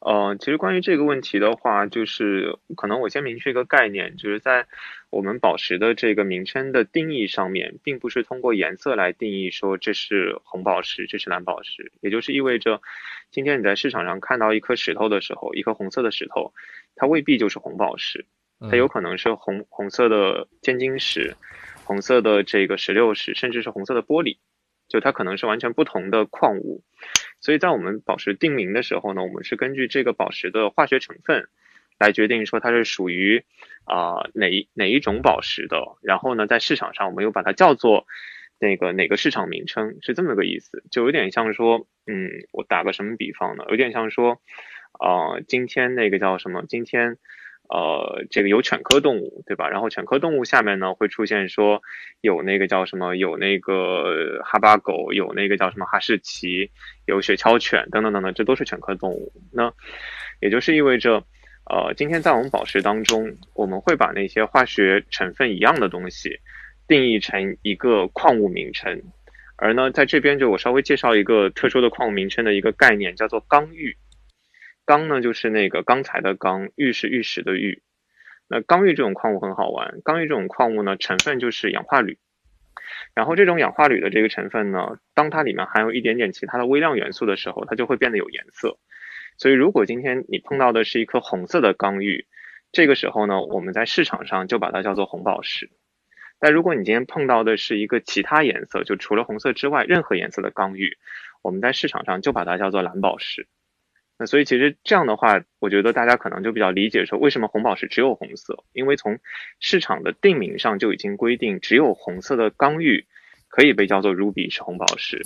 [0.00, 4.66] 呃，其实关于这个问题的话，就是可能我先明确一个概念，就是在
[5.08, 12.82] 我们宝石的这个名称的定义上面，并不是通过颜色来定义说这是红宝石，这是蓝宝石，也就是意味着，
[13.30, 16.52] 今天你在市场上看到一颗石头的时候，一颗红色的石头，
[16.96, 18.26] 它未必就是红宝石。
[18.58, 21.36] 它有可能是红红色的尖晶石，
[21.84, 24.38] 红色的这个石榴石，甚至是红色的玻璃，
[24.88, 26.82] 就它可能是完全不同的矿物。
[27.40, 31.48] 所以在我们宝石定名的时候呢，我们是根据这个宝石的化学成分
[31.98, 33.44] 来决定说它是属于
[33.84, 35.98] 啊哪哪一种宝石的。
[36.00, 38.06] 然后呢，在市场上我们又把它叫做
[38.58, 40.82] 那个哪个市场名称，是这么个意思。
[40.90, 43.66] 就有点像说，嗯，我打个什么比方呢？
[43.68, 44.40] 有点像说，
[44.92, 46.64] 啊，今天那个叫什么？
[46.66, 47.18] 今天。
[47.68, 49.68] 呃，这个有犬科动物，对吧？
[49.68, 51.82] 然后犬科动物下面呢会出现说
[52.20, 56.70] 有那个叫什么，有那个哈巴狗，有那个叫什么哈士奇，
[57.06, 59.32] 有雪橇犬等等等等，这都是犬科动物。
[59.52, 59.72] 那
[60.40, 61.24] 也就是意味着，
[61.68, 66.38] 呃，今天在我们宝石当中，我们会把那些化学成分一样的东西
[66.86, 69.02] 定义成一个矿物名称，
[69.56, 73.96] 而呢，在这边就我稍微介绍一个特殊的矿物名称的一个概念，叫做刚玉。
[74.86, 77.82] 钢呢，就是那个钢材的钢；玉是玉石的玉。
[78.48, 82.18] 那刚玉这种矿物很好玩，刚玉这种矿物呢，成分就是氧化铝。
[83.12, 88.78] 然后这种氧化铝的这个成分呢，当它里面含有一点点其他的微量元素的时候，它就会变得有颜色。
[89.36, 92.26] 所以如果今天你碰到的是一颗红色的刚玉，
[92.70, 95.68] 这个时候呢，我们在市场上就把它叫做红宝石。
[96.38, 100.96] 但如果你今天碰到的是一个其他颜色，就除了红色之外任何颜色的刚玉，
[101.42, 103.48] 我们在市场上就把它叫做蓝宝石。
[104.18, 108.64] 那所以其实这样的话，我觉得大家可能就比较理解说，为什么红宝石只有红色？
[108.72, 109.18] 因为从
[109.60, 113.04] 市场的定名上就已经规定，只有红色的刚玉
[113.48, 115.20] 可以被叫做 ruby 是红宝石。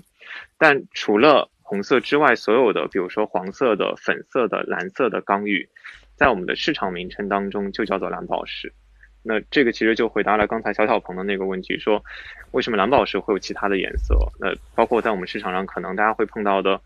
[0.59, 5.69] 但除了红色之外，所有的比如说黄色的、粉色的、蓝色的刚玉，
[6.17, 8.73] 在我们的市场名称当中就叫做蓝宝石。
[9.23, 12.03] 那这个其实就回答了刚才小小鹏的那个问题，说
[12.51, 14.17] 为什么蓝宝石会有其他的颜色？
[14.41, 16.81] 那包括在我们市场上可能大家会碰到的。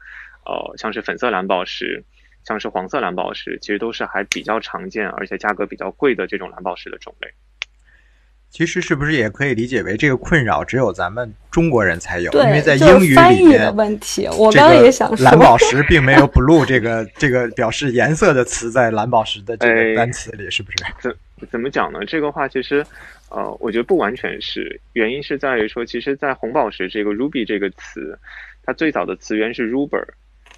[0.47, 2.03] 呃，像是粉色蓝宝石，
[2.45, 7.29] 像是黄色蓝宝石，其实都是还比较常见，而且价格比较贵的这种蓝宝石的种类。
[8.51, 12.31] 其实是不是也可以理解为这个困扰只有咱们中国人才有？
[12.31, 20.77] 对，因为在英语里面的问题，我刚刚也想说，蓝宝石并没有 blue 这个这个表示颜色的词在蓝宝石的这个单词里，是不是？
[21.01, 21.17] 怎
[21.51, 22.05] 怎么讲呢？
[22.07, 22.87] 这个话其实，
[23.29, 28.17] 呃，我觉得不完全是，原因是在于说，其实，在红宝石这个 ruby 这个词，
[28.63, 30.05] 它最早的词源是 ruber。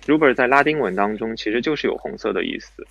[0.06, 2.86] Ruber 在拉丁文当中其实就是有红色的意思，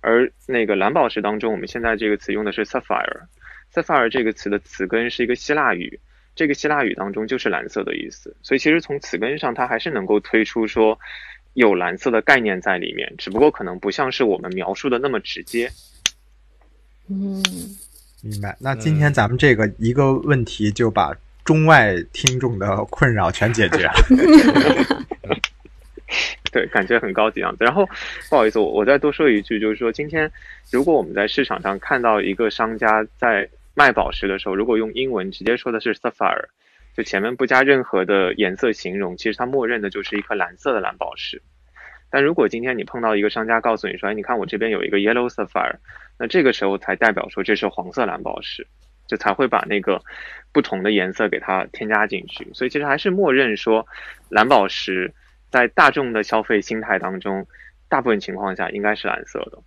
[0.00, 5.98] 而那个蓝宝石当中，我们现在这个词用的是 sapphire，sapphire 这个词的词根是一个希腊语，
[6.34, 10.98] 这个希腊语当中就是蓝色的意思，所以其实从词根上它还是能够推出说
[11.54, 15.70] 有蓝色的概念在里面，只不过可能不像是我们描述的那么直接。
[17.08, 17.42] 嗯，
[18.22, 18.56] 明白。
[18.60, 23.92] 那今天咱们这个一个问题就把中外听众的困扰全解决了。
[26.56, 27.64] 对，感觉很高级样子。
[27.64, 27.86] 然后，
[28.30, 30.32] 不好意思，我我再多说一句，就是说，今天
[30.72, 36.46] 如果我们在市场上看到一个商家在卖宝石的时候，如果用英文直接说的是 sapphire，
[36.96, 41.42] 就前面不加任何的颜色形容，其实它默认的就是一颗蓝色的蓝宝石。
[42.08, 45.76] 但如果今天你碰到一个商家告诉你说，哎，你看我这边有一个 yellow sapphire，
[46.18, 48.66] 那这个时候才代表说这是黄色蓝宝石，
[49.06, 50.00] 就才会把那个
[50.54, 52.48] 不同的颜色给它添加进去。
[52.54, 53.86] 所以其实还是默认说
[54.30, 55.12] 蓝宝石。
[55.56, 57.46] 在大众的消费心态当中，
[57.88, 59.58] 大部分情况下应该是蓝色的。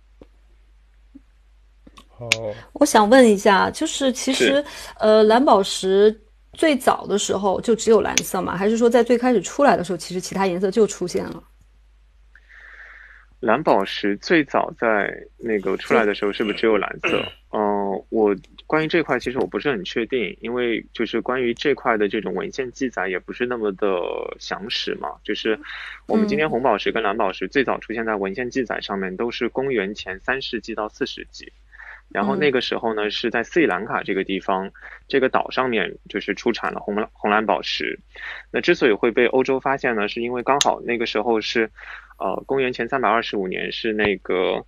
[2.18, 4.64] 哦，我想问一下，就是其实
[5.00, 6.16] 呃，蓝宝石
[6.52, 8.56] 最早的时候就只有蓝色吗？
[8.56, 11.42] 还是说在最开始出来的时候，其实其他颜色就出现了？
[13.40, 17.20] 蓝宝石最早在那个出来的时候，是不是只有蓝色？
[17.50, 18.32] 嗯，我
[18.70, 24.00] 关于这块其实我不是很确定，因为就是关于这块的这种文献记载也不是那么的
[24.38, 25.08] 详实嘛。
[25.24, 25.58] 就是
[26.06, 31.52] 我们今天红宝石跟蓝宝石最早出现在文献记载上面，都是公元前三世纪到四世纪。
[32.10, 34.70] 然后那个时候呢，是在斯里兰卡这个地方，
[35.08, 37.98] 这个岛上面就是出产了红蓝红蓝宝石。
[38.52, 41.68] 那之所以会被欧洲发现呢，是因为刚好那个时候是，
[42.20, 44.64] 呃，公元前三百二十五年，是那个，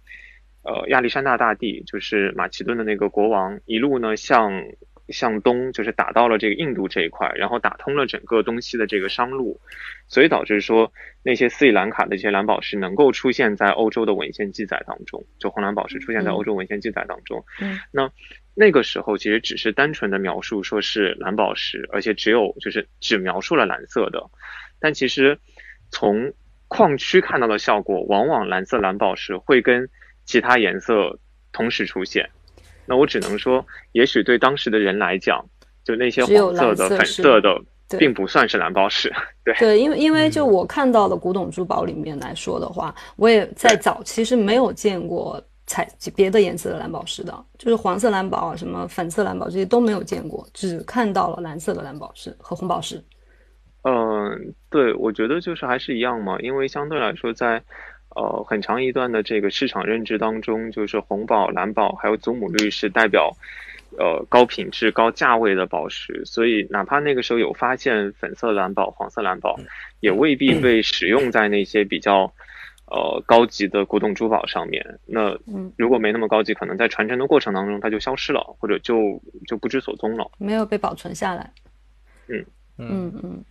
[0.62, 4.64] 呃，亚历山大大帝，就是马其顿的那个国王，一路呢向。
[5.08, 9.60] 向东就是打到了这个印度这一块，然后打通了整个东西的这个商路，
[10.08, 10.90] 所以导致说
[11.24, 17.44] 那些斯里兰卡的这些蓝宝石能够出现在欧洲的文献记载当中，就红蓝宝石出现在欧洲文献记载当中。
[17.60, 18.10] 嗯，那
[18.54, 24.30] 那个时候其实只是单纯的描述说是蓝宝石，而且只有就是只描述了蓝色的，
[24.80, 25.38] 但其实
[25.90, 26.32] 从
[26.68, 29.90] 矿区看到的效果，往往蓝色蓝宝石会跟
[30.24, 31.18] 其他颜色
[31.52, 32.28] 同时出现。
[32.84, 35.44] 那我只能说，也许对当时的人来讲，
[35.84, 37.56] 就那些黄色的、粉色的，
[37.96, 39.10] 并不算是蓝宝石。
[39.44, 53.02] 对对，因为因为就我看到的古董珠宝里面来说的话，我也在早期是没有见过彩别的颜色的蓝宝石的，就是黄色蓝宝啊、什么粉色蓝宝这些都没有见过，只看到了蓝色的蓝宝石和红宝石。
[53.82, 57.62] 嗯，对，我觉得就是还是一样嘛，因为相对来说在。
[58.14, 63.34] 呃，很长一段的这个市场认知当中，就是红宝、蓝宝还有祖母绿是代表，
[63.98, 66.22] 呃，高品质、高价位的宝石。
[66.24, 69.58] 所以，哪怕那个时候有发现粉色蓝宝、黄色蓝宝，
[70.00, 72.32] 也未必被使用在那些比较，
[72.86, 74.98] 呃，高级的古董珠宝上面。
[75.06, 75.36] 那
[75.76, 81.50] 如果没那么高级，可能在传承的过程当中它就消失了，或者就就不知所踪了，没有被保存下来。
[82.28, 82.44] 嗯
[82.78, 83.44] 嗯嗯嗯，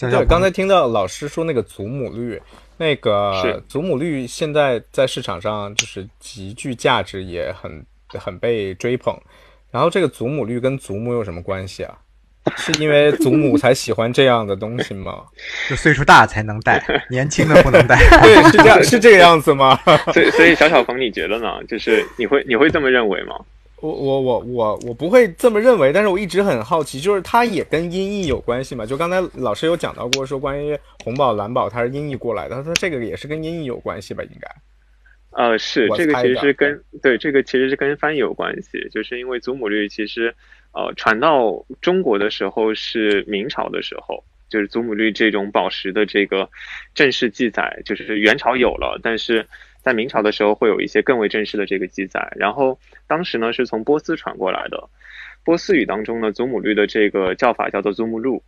[0.00, 2.40] 对，刚才听到老师说那个祖母绿。
[2.76, 7.86] 那个祖母绿现在在市场上就是极具价值，也很
[8.18, 9.16] 很被追捧。
[9.70, 11.96] 然后这个祖母绿跟祖母有什么关系啊？
[12.56, 15.22] 是因为祖母才喜欢这样的东西吗？
[15.70, 17.96] 就岁数大才能戴， 年轻的不能戴。
[18.20, 19.78] 对，是这样，是这个样子吗？
[20.12, 21.62] 所以，所以小小鹏，你觉得呢？
[21.68, 23.36] 就是你会你会这么认为吗？
[23.84, 28.86] 我我我我我不会这么认为，但是我一直很好奇，就是它也跟音译有关系嘛？
[28.86, 34.24] 就刚才老师有讲到过，说关于红宝蓝宝它是音译过来的，它说这个也是跟音译有关系吧？
[34.24, 34.48] 应该。
[35.36, 40.34] 呃，是这个其实是跟对这个其实是跟翻译有关系，就是因为祖母绿其实
[40.72, 46.48] 呃传到中国的时候是明朝的时候，就是祖母绿这种宝石的这个
[46.94, 49.46] 正式记载，就是元朝有了，但是
[49.84, 54.88] 在明朝的时候会有一些更为正式的这个记载，然后当时呢是从波斯传过来的，
[55.44, 58.40] 波斯语当中呢祖母绿的这个叫法叫做祖母绿，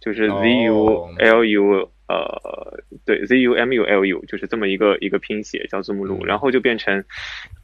[0.00, 6.26] 就是 Z U 哦 L U 呃，对，Z U M U L U 就是这么一个一个拼写叫祖母绿，嗯。
[6.26, 7.04] 然后就变成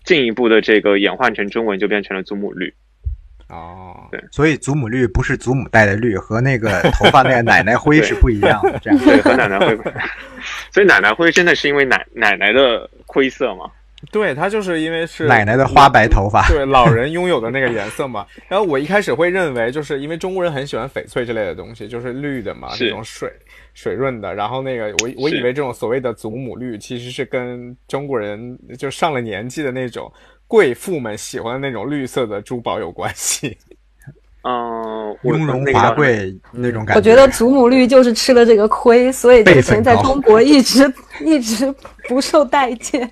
[0.05, 2.75] 进一步的这个演换成中文就变成了祖母绿。
[3.53, 8.79] 哦，对所以祖母绿不是祖母带的绿，和那个头发那个奶奶灰是不一样的。
[8.81, 9.95] 这样，对，和奶奶灰不是，
[10.73, 13.71] 所以奶奶灰真的是因为奶奶奶的灰色吗？
[14.11, 16.45] 对，它就是因为是奶奶的花白头发。
[16.51, 18.27] 对老人拥有的那个颜色嘛。
[18.49, 23.31] 然后我一开始会认为，就是因为中国人很喜欢翡翠之类的东西，就是绿的嘛，这种水
[23.75, 24.35] 水润的。
[24.35, 30.13] 然后那个我我以为这种所谓的祖母绿，其实是跟中国人就上了年纪的那种
[30.53, 33.57] 贵妇们喜欢的那种绿色的珠宝有关系。
[34.43, 40.93] 嗯、我雍容华贵那种感觉我觉得祖母绿就是吃了这个亏，所以这个钱在中国一直
[41.25, 41.75] 一直
[42.07, 43.03] 不受待见。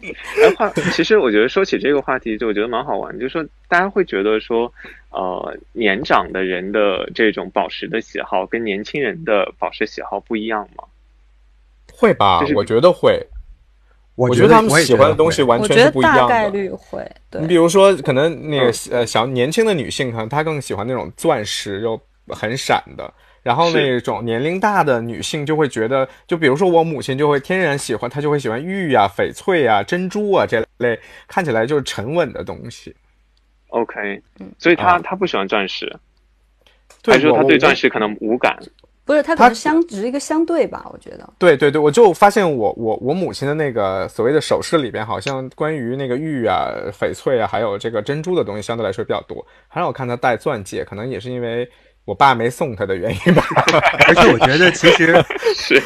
[0.42, 4.70] 哎，话其实我觉得说起这个话题，就我觉得蛮好玩，就是说大家会觉得说，
[5.08, 10.84] 呃，年长的人的这种宝石的喜好跟年轻人的宝石喜好不一样吗？
[11.90, 12.54] 会吧就是？
[12.54, 13.18] 我觉得会。
[14.16, 16.28] 我觉得他们喜欢的东西完全是我觉得大不一样的。
[16.28, 17.54] 概率会对你比。
[17.54, 32.94] 如说，可能那个呃小年轻的女性，可能她更喜欢那种钻石又很闪的，然后那种年龄大的女性就会觉得，就比如说我母亲就会天然喜欢，她就会喜欢玉啊、翡翠啊、珍珠啊这类看起来就是沉稳的东西。
[33.68, 34.20] OK，
[34.58, 35.86] 所以他、啊他不喜欢钻石，
[37.02, 38.58] 对，还是说她对钻石可能无感？
[39.04, 41.28] 不是，它可能相只是一个相对吧，我觉得。
[41.36, 49.44] 对对对，我就发现我我我母亲的那个所谓的首饰里边，好像关于那个玉啊、翡翠啊，还有这个珍珠的东西相对来说比较多。
[49.66, 51.68] 还让我看她戴钻戒，可能也是因为
[52.04, 53.42] 我爸没送她的原因吧。
[54.06, 55.24] 而且我觉得其实
[55.56, 55.82] 是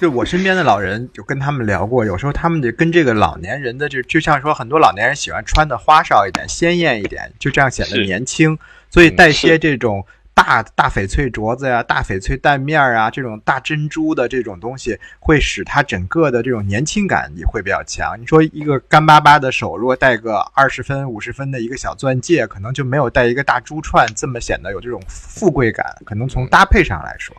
[0.00, 8.58] 就我身边的老人，就跟他们聊过，有时候他们的跟这个老年人的就就像说，很多老年人喜欢穿的花哨一点、鲜艳一点，就这样显得年轻，
[8.90, 10.04] 所以带些这种。
[10.38, 18.16] 大大翡翠镯子呀、大翡翠蛋面儿啊，这种大珍珠的这种东西，会使它整个的这种年轻感也会比较强。
[18.20, 25.84] 你说一个干巴巴的手，如果戴个二十分、五十分的一个小钻戒，可能就没有戴一个大珠串这么显得有这种富贵感。
[26.04, 27.36] 可能从搭配上来说，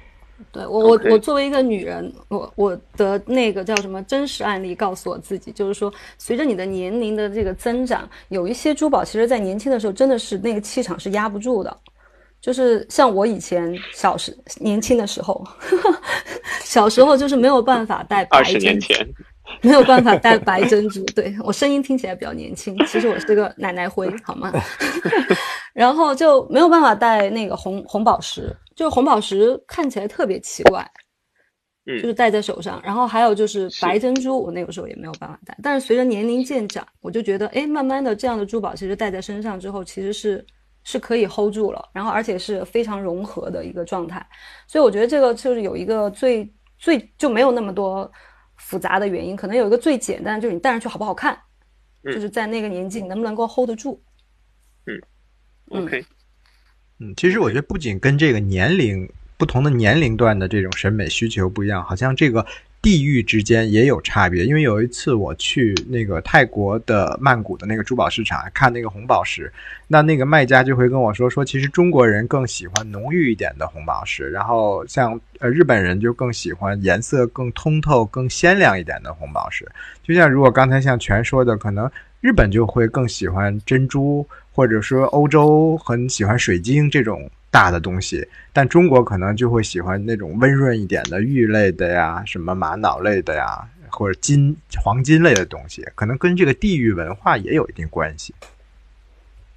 [0.51, 11.77] 对我，我我作为一个女人，我我的那个叫什么真实案例告诉我自己，就是说，随着你的年龄的这个增长，有一些珠宝其实在年轻的时候真的是那个气场是压不住的。
[12.41, 15.45] 就是像我以前小时年轻的时候，
[16.63, 19.13] 小时候就是没有办法戴白二十珍珠年前，
[19.62, 21.04] 没有办法戴白珍珠。
[21.08, 24.52] 对我声音听起来比较年轻，其实我是个奶奶灰，好吗？
[25.73, 30.82] 然后就没有办法戴那个红红宝石，就是红宝石看起来特别奇怪，
[31.86, 32.82] 嗯就是戴在手上。
[32.84, 35.58] 然后还有就是是白珍珠，我那个时候也没有办法戴。
[35.62, 40.45] 但是随着年龄渐长，我就觉得，哎，慢慢的这样的珠宝其实戴在身上之后，其实是
[40.84, 44.26] 是可以 hold 住了，然后而且是非常融合的一个状态。
[44.68, 48.12] 所以我觉得这个就是有一个最最就没有那么多
[48.58, 51.38] 复杂的原因，可能有一个最简单，就是你戴上去好不好看，
[52.04, 54.02] 嗯就是在那个年纪你能不能够 hold 得住。
[54.86, 55.02] 嗯
[55.84, 56.04] OK，
[57.00, 62.46] 嗯，其实我觉得不仅跟这个年龄不同的年龄段的这种审美需求不一样，好像这个
[62.82, 64.46] 地域之间也有差别。
[64.46, 69.52] 因为有一次我去那个泰国的曼谷的那个珠宝市场看那个红宝石，
[69.88, 79.68] 那那个卖家就会跟我说说，其实中国人更喜欢浓郁一点的红宝石，然后像呃日本人就更喜欢颜色更通透、更鲜亮一点的红宝石。
[80.04, 81.89] 就像如果刚才像全说的，可能
[82.22, 98.33] 日本就会更喜欢珍珠，或者说欧洲很喜欢水晶这种大的东西，但中国可能就会喜欢那种温润一点的玉类的呀，什么玛瑙类的呀，或者金黄金类的东西，可能跟这个地域文化也有一定关系。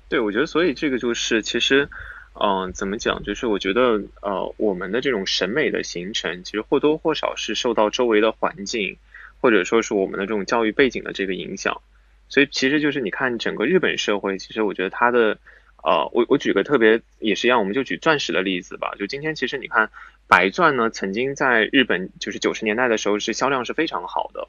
[0.08, 1.88] 对，我觉得所以这个就是其实，
[2.34, 3.22] 嗯、怎么讲？
[3.22, 8.96] 就是我觉得呃，我们的这种审美的形成，其实或多或少是受到周围的环境，
[9.40, 11.80] 或者说是我们的这种教育背景的这个影响。
[12.28, 15.36] 所以其实就是你看整个日本社会，其实我觉得它的
[15.82, 18.94] 呃，我我举个特别也是一样，我们就举钻石的例子吧。
[18.98, 19.90] 就今天其实你看
[20.28, 24.48] 白钻呢，曾经在日本就是九十年代的时候是销量是非常好的，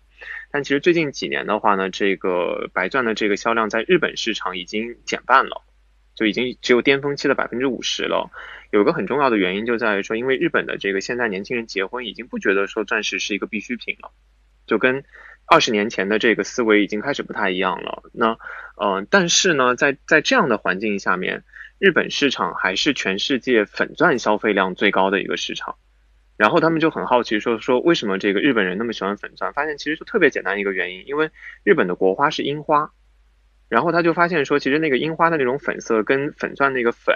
[0.52, 5.62] 但其实最近几年的话呢，这个白钻的这个销量在日本市场已经减半了。
[6.16, 8.30] 就已经只有巅峰期的百分之五十了。
[8.70, 14.12] 有个很重要的原因就在于说，因为日本的这个现在年轻人结婚已经不觉得说钻石是一个必需品了，
[14.68, 15.04] 就跟
[15.46, 18.04] 二十年前的这个思维已经开始不太一样了。
[18.14, 18.38] 那
[18.76, 21.44] 呃，但是呢，在在这样的环境下面，
[21.80, 25.76] 日本市场还是全世界粉钻消费量最高的一个市场。
[26.36, 29.54] 然后他们就很好奇，说说为什么这个日本人那么喜欢粉钻？
[29.54, 31.30] 发现其实就特别简单一个原因，因为
[31.64, 32.92] 日本的国花是樱花。
[33.70, 37.16] 然后他就发现说，其实那个樱花的那种粉色跟粉钻那个粉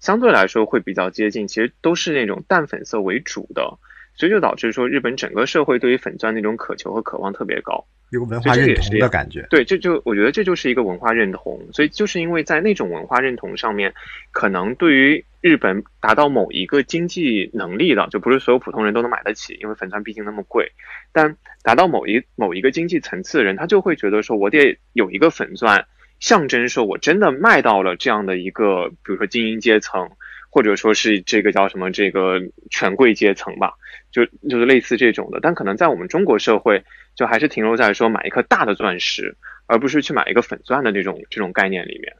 [0.00, 3.78] 相对来说会比较接近，其实都是那种淡粉色为主的，
[4.18, 7.86] 所以就导致说日本整个社会对于粉钻那种渴求和渴望特别高。
[8.10, 13.92] 有文化认同的感觉，对，这就我觉得这就是一个文化认同，所以就是因为在那种文化认同上面，
[14.32, 20.72] 可能对于日本达到某一个经济能力的，就不是所有普通人都能买得起，因为粉钻毕竟那么贵，
[21.12, 25.86] 但达到某一某一个经济层次的人，他就会觉得说，我得有一个粉钻，
[26.18, 30.08] 象征说我真的卖到了这样的一个，比如说精英阶层，
[30.50, 32.40] 或者说是这个叫什么这个
[32.70, 33.72] 权贵阶层吧，
[34.10, 36.84] 就就是类似这种的，但可能在我们中国社会。
[37.18, 39.36] 就还是停留在说买一颗大的钻石，
[39.66, 42.16] 而不是去买一个粉钻的那种这种概念里面。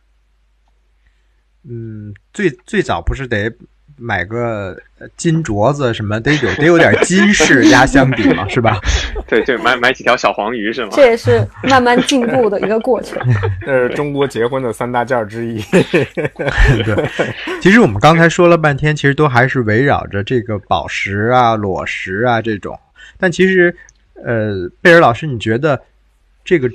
[1.63, 3.49] 嗯，最最早不是得
[3.99, 4.77] 买个
[5.17, 8.81] 金镯子什么，得有 得有点金饰压箱底嘛，是吧？
[9.27, 10.91] 对 对，买买几条小黄鱼是吗？
[10.93, 13.19] 这也是慢慢进步的一个过程。
[13.67, 15.61] 这是中国结婚的三大件之一。
[15.71, 17.11] 对，
[17.61, 22.79] 其实我们刚才说了半天，其实都还是围绕着这个宝石啊、裸石啊这种，
[23.19, 23.77] 但其实。
[24.25, 25.81] 呃，贝尔老师，你觉得
[26.45, 26.69] 这个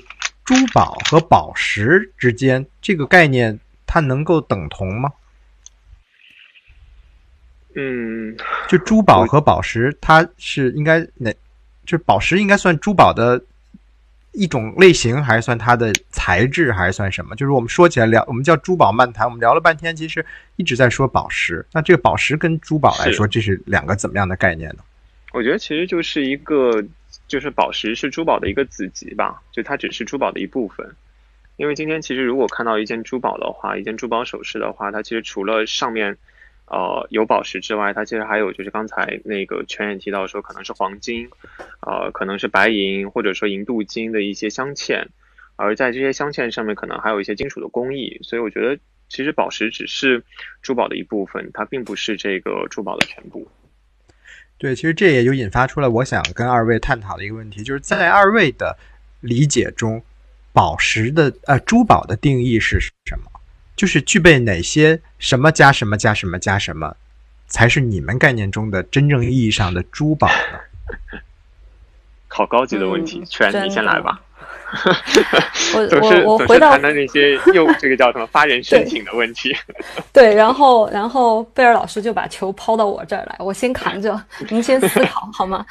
[0.45, 5.09] 珠宝和宝石之间这个概念，它能够等同吗？
[7.75, 8.35] 嗯，
[8.67, 11.31] 就珠宝和宝石，它是应该哪？
[11.85, 13.43] 就是宝石应该算珠宝的
[14.31, 17.35] 一种类型，还是算它的材质，还是算什么？
[17.35, 21.65] 就是我们说起来聊，我们叫珠宝漫谈，我们聊了半天，其实一直在说宝石。
[21.71, 24.83] 那这个宝石跟珠宝来说，这是两个怎么样的概念呢？
[25.31, 26.83] 我觉得其实就是一个。
[27.27, 30.87] 就是宝石是珠宝的一个子集吧，就它只是珠宝的一部分。
[31.57, 36.15] 因为今天其实如果看到一件珠宝的话，一件珠宝首饰的话，它其实除了上面
[36.65, 41.29] 呃有宝石之外，它其实还有就是刚才那个泉也提到说可能是黄金，
[41.81, 45.05] 呃可能是白银或者说银镀金的一些镶嵌，
[45.55, 48.19] 而在这些镶嵌上面可能还有一些金属的工艺。
[48.23, 50.23] 所以我觉得其实宝石只是
[50.61, 53.47] 珠宝的一部分，它并不是这个珠宝的全部。
[54.57, 58.77] 对，其实这也就引发出了我想跟二位探讨的一个问题，就是在二位的
[59.19, 60.01] 理解中，
[60.53, 63.32] 宝石的呃珠宝的定义是什么？
[63.75, 66.95] 就是具备哪些什么加什么加什么加什么，
[67.47, 71.19] 才是你们概念中的真正意义上的珠宝呢？
[72.27, 74.21] 好高级的问题，全你先来吧。
[75.75, 79.55] 我 我我回到谈那些又这个叫什么发人深省的问题。
[80.11, 84.19] 对，然后然后贝尔老师就把球抛到我这儿来，我先扛着，
[84.49, 85.65] 您先思考好吗？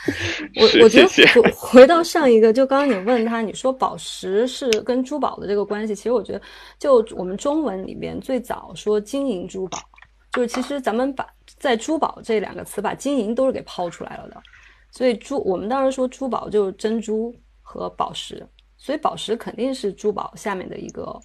[0.57, 1.09] 我我觉得
[1.57, 6.41] 回到上一个，就刚刚你问他，你说宝石是跟珠宝的这个关系，其实我觉得
[6.79, 9.79] 就我们中文里边最早说金银珠宝，
[10.33, 11.27] 就是其实咱们把
[11.59, 14.37] 在珠宝这两个词把金银都是给抛出来了的，
[14.91, 18.47] 所以珠我们当时说珠宝就是珍珠和宝石。
[18.85, 21.17] 所以宝石肯定是珠宝下面的一个，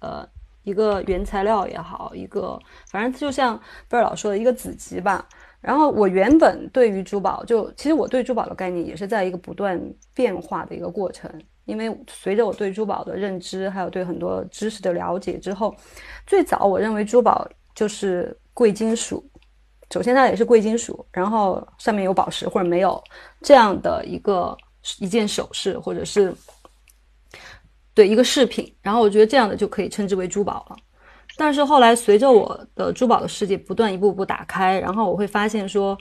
[0.00, 0.24] 呃，
[0.62, 2.56] 一个原材料也好，一个
[2.92, 5.28] 反正就像贝尔老说的一个子集吧。
[5.60, 9.80] 然后我原本对于珠宝，就其实我对珠宝的概念也是在一个不断
[10.14, 11.28] 变化的一个过程。
[11.64, 15.74] 因为随着我对珠宝的认知，还有对很多知识的了解之后，
[16.24, 17.44] 最早我认为珠宝
[17.74, 19.28] 就是贵金属，
[19.90, 23.02] 首先它也是贵金属，然后上面有宝石或者没有
[23.40, 24.56] 这样的一个
[25.00, 26.32] 一件首饰，或者是。
[27.94, 30.76] 对一个饰品，然后我觉得这样的就可以称之为珠宝了。
[31.36, 35.96] 但是后来随着我的珠宝的世界不断一步步打开，然后我会发现说，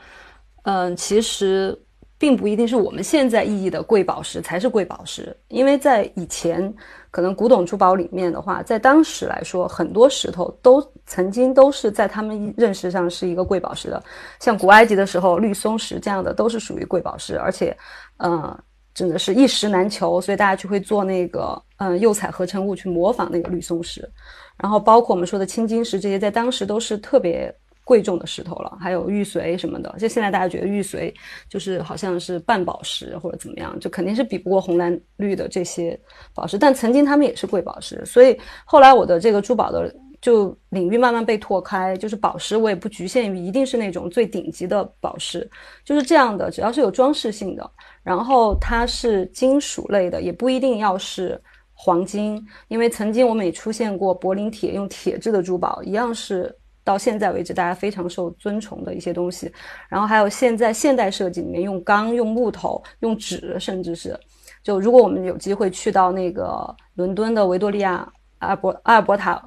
[0.64, 1.78] 嗯，其实
[2.18, 6.74] 并不一定是我们现在意义的贵宝石才是贵宝石，因为在以前
[7.12, 14.04] 可能古董珠宝里面的话，在当时来说，很多石头都曾经都是在他们认识上是一个贵宝石的，
[14.40, 17.76] 像古埃及的时候绿松石这样的都是属于贵宝石，而且，
[18.18, 18.58] 嗯。
[18.94, 24.10] 真的是一石难求，所以大家就会做那个嗯釉彩合成物去模仿那个绿松石，
[24.58, 29.96] 然后包括我们说的青金石这些，在当时都是特别贵重的石头了，还有玉髓什么的。
[29.98, 31.14] 就现在大家觉得玉髓
[31.50, 36.00] 就是好像是半宝石或者怎么样，就肯定是比不过红蓝绿的这些
[36.34, 38.04] 宝石，但曾经他们也是贵宝石。
[38.06, 39.94] 所以后来我的这个珠宝的。
[40.22, 45.50] 就领域慢慢被拓开，就是宝石，我也不局限于一定是那种最顶级的宝石，
[45.84, 47.72] 就是这样的，只要是有装饰性的，
[48.04, 51.42] 然后它是金属类的，也不一定要是
[51.74, 59.52] 黄金，因为曾经我们也出现过柏林铁用铁制的珠宝，一样是到现在为止大家非常受尊崇的一些东西。
[59.90, 64.16] 然后还有现在现代设计里面用钢、用木头、用纸，甚至是
[64.62, 68.08] 就如果我们有机会去到那个伦敦的维多利亚
[68.38, 69.44] 阿尔伯阿尔伯塔。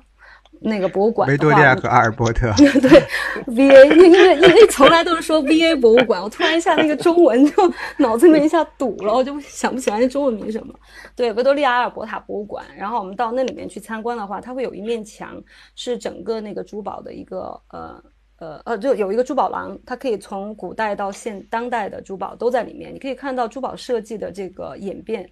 [0.64, 2.50] 那个博物馆，维多利亚和阿尔伯特，
[2.80, 3.02] 对
[3.46, 10.74] ，V A，因为因为从来都是说 V A 博物馆，我突然一下那个中文就脑子里面一下堵了，我就想不起来那中文名什么。
[11.14, 15.40] 对，维多利亚阿尔伯塔博物馆，然后我们到那里面去参观的话，它会有一面墙
[15.76, 18.02] 是整个那个珠宝的一个呃
[18.38, 25.28] 呃呃，就有一个珠宝廊，它可以从古代到现当代的珠宝都在里面，你可以看到珠宝设计的这个演变。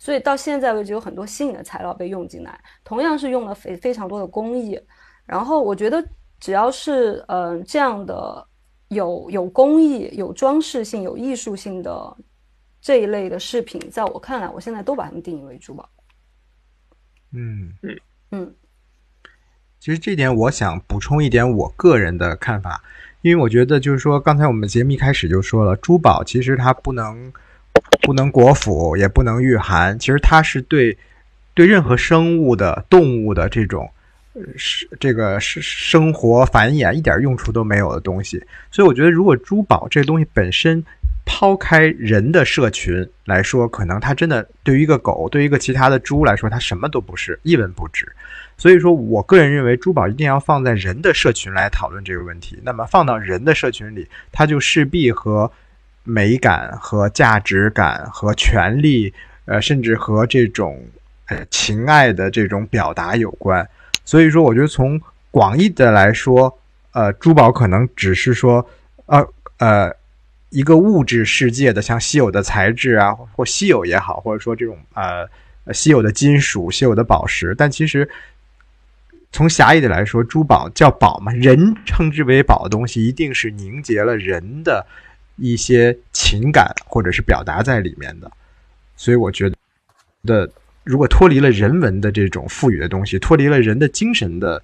[0.00, 4.80] 所以到现在为止，有很多新颖的材料被用进来，同样是用了非非常多的工艺。
[5.26, 6.02] 然后我觉得，
[6.38, 8.46] 只要是嗯这样的
[8.90, 12.16] 有有工艺、有装饰性、有艺术性的
[12.80, 15.90] 这一类的饰品，在我看来，我现在都把它们定义为珠宝。
[17.32, 18.54] 嗯嗯嗯。
[19.80, 22.82] 其实这点我想补充一点我个人的看法，
[23.22, 27.32] 因为我觉得就是说，刚才我们节目一开始就说了，珠宝其实它不能。
[28.02, 29.98] 不能果腹，也不能御寒。
[29.98, 30.96] 其实它是对
[31.54, 33.90] 对任何生物的、动物的这种
[34.56, 38.42] 是这个是生活繁衍一点用处都没有的东西。
[38.70, 40.82] 所以我觉得，如果珠宝这个东西本身
[41.26, 48.06] 抛开人的社群来说，可能它真的对于一个狗、对于一个其他的猪来说，它什么都不是，一文不值。
[48.56, 52.58] 所以说我个人认为，珠宝一定要放在人的社群来讨论这个问题。
[52.62, 55.50] 那么放到人的社群里，它就势必和。
[56.08, 59.12] 美感和价值感和权利，
[59.44, 60.82] 呃，甚至和这种
[61.26, 63.68] 呃情爱的这种表达有关。
[64.06, 64.98] 所以说，我觉得从
[65.30, 66.58] 广义的来说，
[66.92, 68.66] 呃，珠宝可能只是说，
[69.04, 69.28] 呃
[69.58, 69.94] 呃，
[70.48, 75.28] 一个物质世界的像稀有的材质啊，或稀有也好，或者说这种呃
[75.74, 77.54] 稀有的金属、稀有的宝石。
[77.54, 78.08] 但其实
[79.30, 84.86] 从狭义的来说，珠宝叫宝嘛，人称之为宝的东西，一定是凝结了人的。
[85.38, 88.30] 一些情感或者是表达在里面的，
[88.96, 89.56] 所以我觉得，
[90.24, 90.52] 的
[90.84, 94.62] 如果脱离了人文的这种赋予的东西，脱离了人的精神的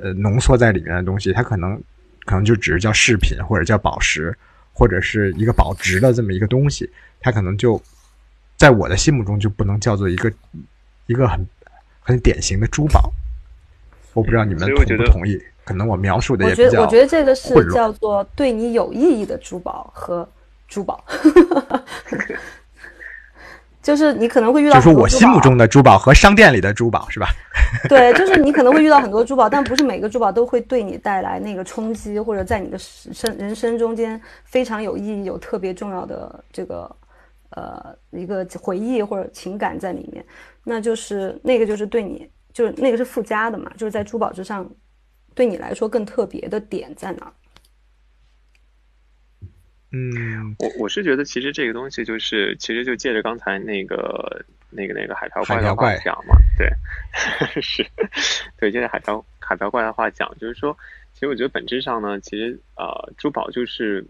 [0.00, 1.80] 呃浓缩在里面的东西，它可能
[2.24, 4.36] 可能就只是叫饰品或者叫宝石
[4.72, 6.88] 或者是一个保值的这么一个东西，
[7.20, 7.80] 它可能就
[8.56, 10.32] 在我的心目中就不能叫做一个
[11.06, 11.46] 一个很
[12.00, 13.12] 很典型的珠宝。
[14.14, 15.38] 我不知道你们同不同意。
[15.64, 20.28] 可能我描述的也比较我觉得这个是叫做对你有意义的珠宝和
[20.68, 21.02] 珠宝，
[23.82, 24.74] 就是你可能会遇到。
[24.74, 27.28] 就是我心目中的珠宝和商店里的珠宝是吧？
[27.88, 36.96] 对，就是你可能会遇到很多珠宝，但不是每个珠宝都会对你带来那个冲击，或者在你的生人生中间非常有意义、有特别重要的这个
[37.50, 40.22] 呃一个回忆或者情感在里面。
[40.62, 44.66] 那就是那个就是对你，就是那个是附加的嘛，就是在珠宝之上。
[45.34, 47.32] 对你来说更特别的点在哪？
[49.90, 56.70] 嗯，我我是觉得其实这个东西就是，其实就借着刚才那个那个那个海漂怪的话讲嘛，对，
[57.60, 57.84] 是，
[58.56, 60.78] 对，借着海漂海漂怪的话讲，就是说，
[61.12, 64.06] 其实我觉得本质上呢，其实呃，珠宝就是。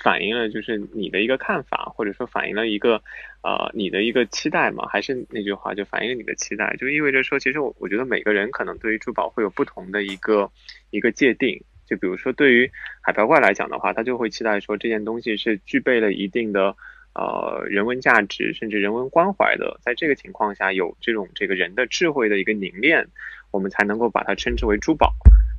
[0.00, 3.02] 反映了就是你的一个看法，或者说反映了一个，
[3.42, 4.86] 呃，你的一个期待嘛？
[4.86, 10.50] 还是那句话，就反映了你的期待，就意味着说，其实我我觉得每个人可能对于珠宝会有不同的一个
[10.90, 11.62] 一个界定。
[11.84, 12.70] 就比如说，对于
[13.02, 16.74] 海瓢怪来讲的话，他就会期待说这件东西是具备了一定的
[17.14, 19.78] 呃人文价值，甚至人文关怀的。
[19.82, 23.06] 在这个情况下，有这种这个人的智慧的一个凝练，
[23.50, 25.12] 我们才能够把它称之为珠宝，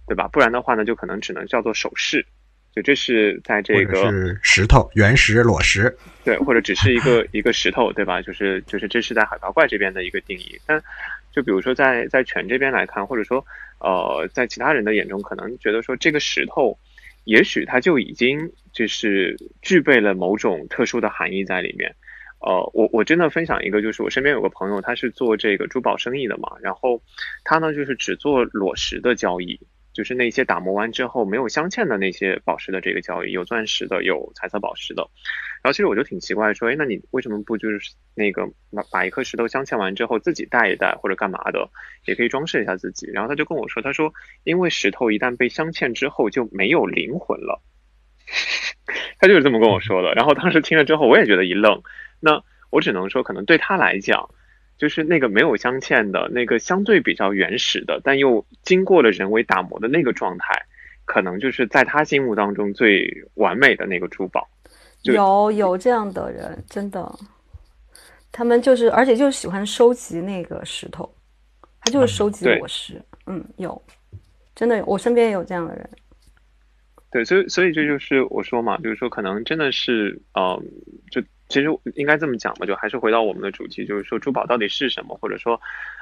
[0.07, 0.27] 对吧？
[0.27, 2.25] 不然的话呢，就可能只能叫做首饰。
[2.75, 8.21] 就这是在这个是石头原石裸石，对，或者只是一个一个石头，对吧？
[8.21, 10.59] 就是就是这是在海拔怪这边的一个定义。
[10.65, 10.81] 但
[11.31, 13.45] 就比如说在在泉这边来看，或者说
[13.79, 16.77] 呃在其他人的眼中，可能觉得说这个石头，
[17.25, 21.93] 也许它就已经就是具备了某种特殊的含义在里面。
[22.39, 27.01] 呃，我我真的分享一个，就是我身边有个朋友，他是做这个珠宝生意的嘛，然后
[27.45, 29.59] 他呢就是只做裸石的交易。
[29.93, 35.07] 就是那些打磨完之后没有镶嵌的那些宝石的这个交易，有钻石的，有彩色宝石的。
[35.61, 41.69] 然后其实我就挺奇怪，说，哎，那你为什么不就是那个把把一颗石头镶嵌完之后自己戴一戴或者干嘛的，
[42.05, 43.07] 也可以装饰一下自己？
[43.13, 44.13] 然后他就跟我说，他说，
[44.43, 47.61] 因为石头一旦被镶嵌之后就没有灵魂了，
[49.19, 50.13] 他就是这么跟我说的。
[50.15, 51.81] 然后当时听了之后，我也觉得一愣。
[52.19, 54.29] 那我只能说，可能对他来讲。
[54.77, 60.61] 就是那个没有镶嵌的那个相对比较原始的，但又经过了人为打磨的那个状态，
[61.05, 64.47] 可能就是在他心目当中最完美的那个珠宝。
[65.03, 67.13] 有有这样的人，真的，
[68.31, 71.13] 他们就是，而且就是喜欢收集那个石头，
[71.81, 73.01] 他就是收集对裸石。
[73.25, 73.81] 嗯，有，
[74.55, 75.89] 真的有，我身边也有这样的人。
[77.11, 80.59] 对，所以所以这就是我说嘛，就是说可能真的是，呃，
[81.11, 81.21] 就
[81.53, 85.61] 其实应该这么讲吧，就还是回到我们的主题，就是说珠宝到底是什么，或者说，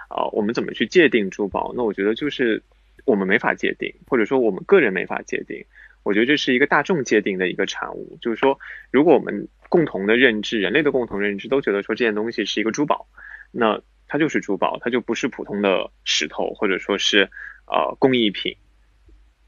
[0.10, 1.74] 呃，我们怎么去界定珠宝？
[1.76, 2.64] 那我觉得就是
[3.04, 5.66] 我们没法界定，或者说我们个人没法界定。
[6.04, 8.58] 我觉得这是一个大众界定的一个产物，就是说，
[8.92, 13.06] 如果我们共同的认知，人类的共同认知都觉得说这件东西是一个珠宝，
[13.52, 17.30] 那它就是珠宝，它就不是普通的石头，或者说是
[17.68, 18.56] 呃工艺品。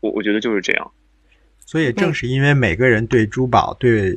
[0.02, 0.92] 我我觉得就是这样。
[1.66, 4.14] 所以正是因为每个人对珠宝、对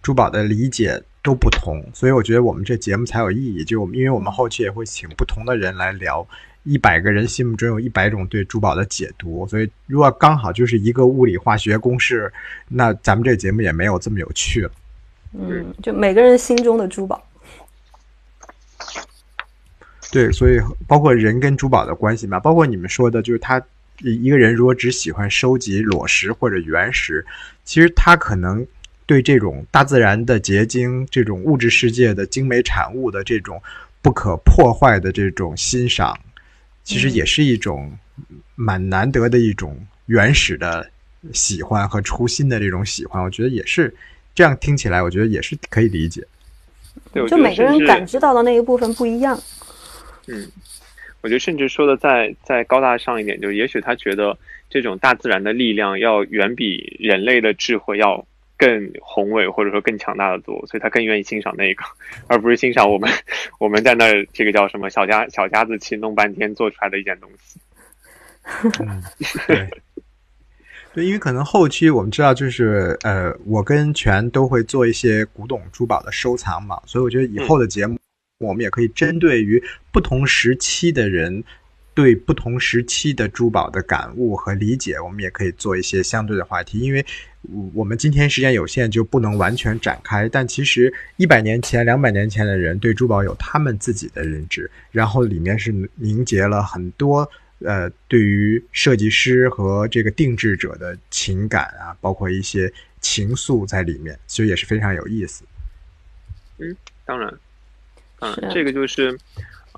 [0.00, 3.64] 珠宝的理解都不同，所以我觉得我们这节目才有意义。
[3.64, 6.24] 就我们，因为我们后期也会请不同的人来聊，
[6.64, 9.46] 一百个人心目中有一百种对珠宝的解读。
[9.48, 12.30] 所以如果刚好就是一个物理化学公式，
[12.68, 14.70] 那咱们这节目也没有这么有趣了。
[15.32, 17.26] 嗯，就每个人心中的珠宝。
[20.12, 23.60] 对，所以包括人跟珠宝的关系嘛，包括你们说的，就是他
[24.00, 27.24] 一个人如果只喜欢收集裸石或者原石，
[27.64, 28.64] 其实他可能
[29.06, 33.62] 对这种大自然的结晶、这种物质世界的精美产物的这种
[34.00, 36.18] 不可破坏的这种欣赏，
[36.82, 37.92] 其实也是一种
[38.54, 40.88] 蛮难得的一种原始的
[41.32, 43.22] 喜欢和初心的这种喜欢。
[43.22, 43.94] 我觉得也是
[44.34, 46.26] 这样听起来，我觉得也是可以理解。
[47.12, 49.38] 对，我觉得就每个人感知到的那一部分不一样。
[50.28, 50.50] 嗯，
[51.20, 54.36] 我觉得甚至说的再再高大上一点，就是也许他觉得
[54.70, 58.26] 这种大自然的力量要远比人类的智慧要
[58.64, 61.84] 更宏伟，或者说更强大的多，所以他更愿意欣赏那个，
[62.28, 63.10] 而不是欣赏我们
[63.60, 67.60] 我们在那儿这个叫什么小家小家子气弄半天做出来的一件东西。
[68.80, 69.02] 嗯，
[69.46, 69.68] 对，
[70.94, 77.98] 对，因为可能后期我们知道，就是呃，我跟全都会做一些古董珠宝的收藏嘛，所以我觉得以后的节目，
[78.38, 79.62] 我们也可以针对于
[79.92, 81.44] 不同时期的人
[81.94, 87.04] 对不同时期的珠宝的感悟和理解，我们也可以做一些相对的话题，因为
[87.72, 90.28] 我们今天时间有限，就不能完全展开。
[90.28, 97.30] 但其实一百年前、两百年前的人对珠宝有他们自己的认知，然后里面是凝结了很多。
[97.60, 102.70] 呃，对于设计师和这个定制者的情感啊，包括一些
[103.00, 105.44] 情愫在里面，其实也是非常有意思。
[106.58, 106.76] 嗯
[107.06, 107.32] 当然，
[108.20, 109.16] 嗯是，这个就是，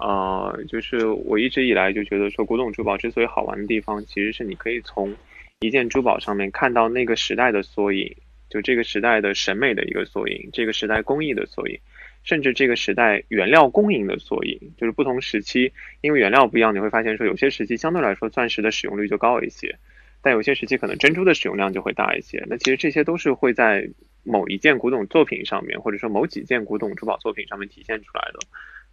[0.01, 5.15] 呃，就是我一直以来就觉得说，古董珠宝之所以好玩的地方，其实是你可以从
[5.61, 8.15] 一件珠宝上面看到那个时代的缩影，
[8.51, 11.79] 就这个时代的审美的一个缩影，这个时代工艺的缩影，
[12.25, 14.61] 甚至这个时代原料供应的缩影。
[14.77, 15.73] 就是不同时期，
[16.03, 19.75] 因为原料不一样，你会发现说，有些时期相对来说钻石的使用率就高一些，
[20.21, 22.45] 但有些时期可能珍珠的使用量就会大一些。
[22.49, 23.89] 那其实这些都是会在
[24.25, 28.41] 某一件古董作品上面，或者说某几件古董珠宝作品上面体现出来的。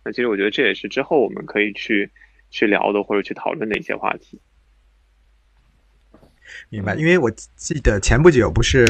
[0.04, 2.12] 那其实我觉得这也是之后我们可以去
[2.50, 4.40] 去聊的或者去讨论的一些话题。
[6.70, 6.94] 明白？
[6.96, 8.86] 因为我记得前不久不是，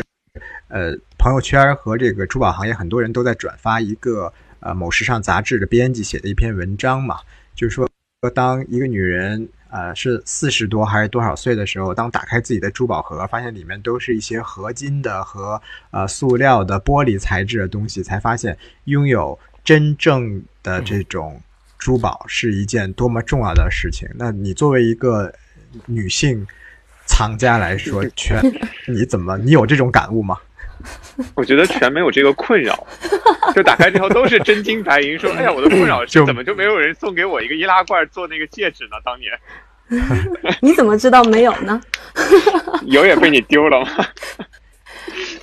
[0.67, 7.19] 呃，朋友圈和这个珠宝行业很多人都在转发一个呃某时尚杂志的编辑写的一篇文章嘛，
[7.55, 7.87] 就是说
[8.33, 15.61] 当一个女人呃是四十多还是多少岁的时候，当打开自己的珠宝盒，发现里面都是一些合金的和
[15.91, 21.41] 呃塑料的玻璃材质的东西，才发现拥有真正的这种
[21.77, 24.07] 珠宝是一件多么重要的事情。
[24.15, 25.33] 那你作为一个
[25.85, 26.45] 女性
[27.05, 28.41] 藏家来说， 全
[28.87, 30.37] 你怎么你有这种感悟吗？
[31.35, 32.85] 我觉得全没有这个困扰，
[33.55, 38.97] 就打开之后都是真金白银，说哎呀，我的困扰是就怎么就没有人送给我一个易拉罐做那个戒指呢？
[39.05, 39.31] 当年
[40.59, 41.81] 你怎么知道没有呢？
[42.85, 43.87] 有也被你丢了吗？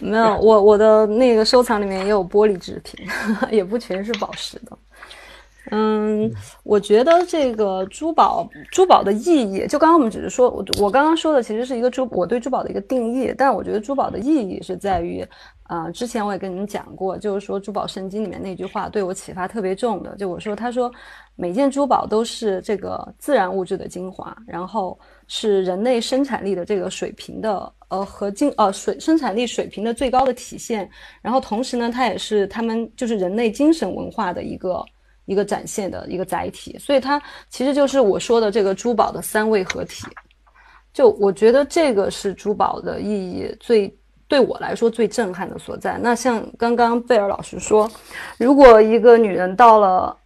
[0.01, 3.07] 没有，我我的那个收藏里面也有玻璃制品，
[3.51, 4.79] 也不全是宝石的。
[5.73, 6.29] 嗯，
[6.65, 15.25] 我觉得这个珠宝珠宝的意义，就刚刚我们只是说，我我刚刚说的其实是一个珠我对珠宝的一个定义，但我觉得珠宝的意义是在于，
[15.65, 20.91] 啊、之前我也跟你们讲过，就是说珠宝圣经里面那句话对我启发特别重的，就我说他说
[21.37, 24.99] 每件珠宝都是这个自然物质的精华，然后
[25.31, 30.91] 是人类生产力的这个水平的呃和精呃水生产力水平的最高的体现，
[31.23, 34.85] 然后同时呢，它也是他们就是人类精神文化的一个。
[35.27, 40.05] 一个展现的一个载体，所以它其实就是我说的这个珠宝的三位合体。
[40.93, 46.01] 就我觉得这个是珠宝的意义最对我来说最震撼的所在。
[46.03, 47.89] 那像刚刚贝尔老师说，
[48.39, 50.17] 如果一个女人到了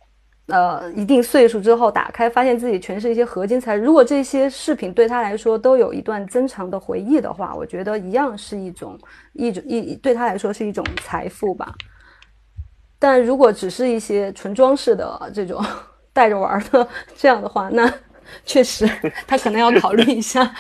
[0.47, 8.99] 呃一定岁数之后，打开发现自己全是一些合金材，如果这些饰品对他来说都有一段珍藏的回忆的话，我觉得一样是一种
[9.33, 11.75] 一种一对他来说是一种财富吧。
[12.99, 15.65] 但如果只是一些纯装饰的这种
[16.13, 17.93] 带着玩的这样的话，那
[18.45, 18.89] 确实
[19.27, 20.55] 他可能要考虑一下，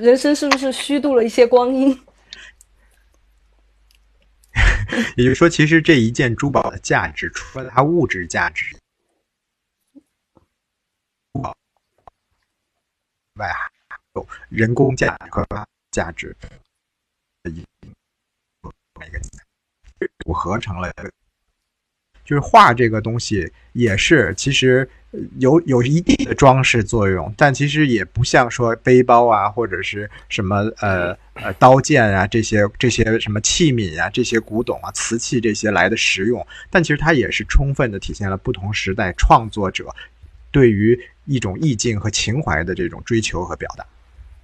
[0.00, 1.98] 人生是不是虚度了一些光阴。
[5.16, 8.76] 也就是说，其实这一件珠宝的价值，除了它物质价值，
[11.32, 11.54] 珠宝
[13.34, 13.70] 外还
[14.14, 15.46] 有人工价值和
[15.90, 16.36] 价值，
[17.44, 19.18] 每个
[20.24, 20.92] 组合成了。
[22.24, 24.88] 就是画这个东西也是，其实
[25.38, 39.92] 有有一定的装饰作用，但其实也不像说背包啊，或者是什么呃呃刀剑啊这些这些什么器皿啊这些古董啊瓷器这些来的实用，但其实它也是充分的体现了不同时代创作者
[40.52, 43.86] 对于一种意境和情怀的这种追求和表达，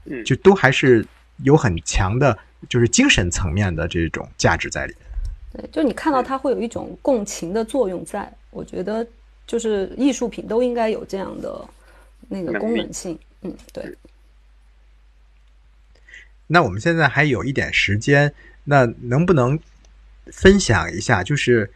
[0.05, 1.07] 嗯，就都还是
[1.39, 5.03] 有很强的，就是精神层面的这种价值在里面。
[5.53, 9.07] 对，就你看到它会有一种共情的作用，在我觉得
[9.47, 11.67] 就是艺术品都应该有这样的
[12.29, 13.19] 那个功能性。
[13.43, 13.97] 嗯，对。
[16.47, 18.33] 那我们现在还有一点时间，
[18.65, 19.59] 那能不能
[20.27, 21.23] 分享一下？
[21.23, 21.71] 就是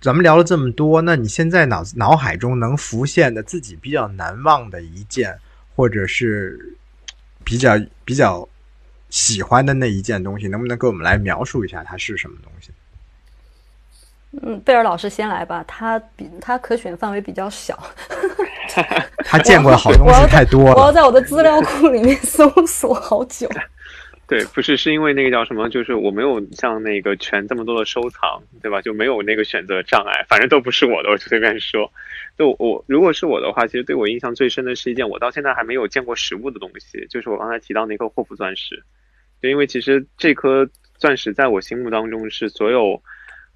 [0.00, 5.38] 咱们聊了这么多，那你现在脑脑海中能浮现的自己比较难忘的一件，
[5.74, 6.76] 或者是
[7.44, 8.48] 比较比较。
[9.10, 12.70] 喜欢的那一件东西，能不能给我们来描述一下它是什么东西？
[14.42, 17.82] 嗯，贝尔老师先来吧，他比他可选范围比较小
[19.24, 23.48] 他见过的好东西太多了，我要在我的资料库里面搜索好久。
[24.28, 28.82] 对，不是是因为那个叫什么，就是我没有像那个全这么多的收藏，对吧？
[28.82, 31.90] 就没有那个选择障碍，反正都不是我的，我就随便说。
[32.36, 38.84] 就我如果是我的话，其实对我印象最深的是一件我到现在还没有见过实物的东西，就是我刚才提到那颗霍夫钻石。
[39.40, 40.68] 就因为其实这颗
[40.98, 43.02] 钻石在我心目当中是所有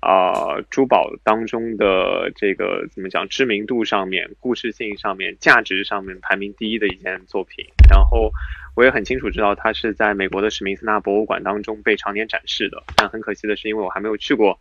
[0.02, 7.64] 啊珠宝当中的这个怎么讲知名度上面、故事性上面、价值上面排名第一的一件作品。
[7.88, 8.32] 然后
[8.74, 12.82] 我也很清楚知道它是在美国的史密斯纳博物馆当中被常年展示的。
[12.96, 14.58] 但很可惜的是，因为我还没有去过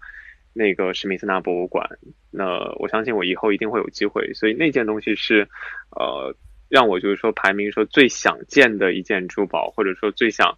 [0.53, 1.89] 那个史密斯纳博物馆，
[2.29, 4.31] 那我相信我以后一定会有机会。
[4.35, 5.49] 所以那件东西是
[5.89, 6.35] 呃
[6.69, 10.55] 让我就是说排名说最想见的一件珠宝，或者说最想。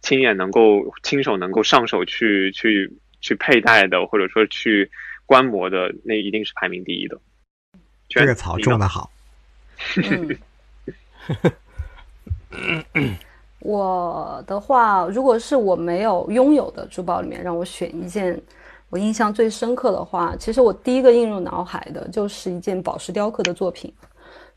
[0.00, 2.92] 亲眼能够亲手能够上手去去
[3.24, 4.90] 去佩戴的，或者说去
[5.24, 7.18] 观摩的，那一定是排名第一的。
[8.08, 9.10] 这个草种的好。
[13.60, 18.38] 我的话，如果是我没有拥有的珠宝里面，让我选一件
[18.90, 23.90] 我印象最深刻的话，其实我第一个映入脑海的就是一件宝石雕刻的作品，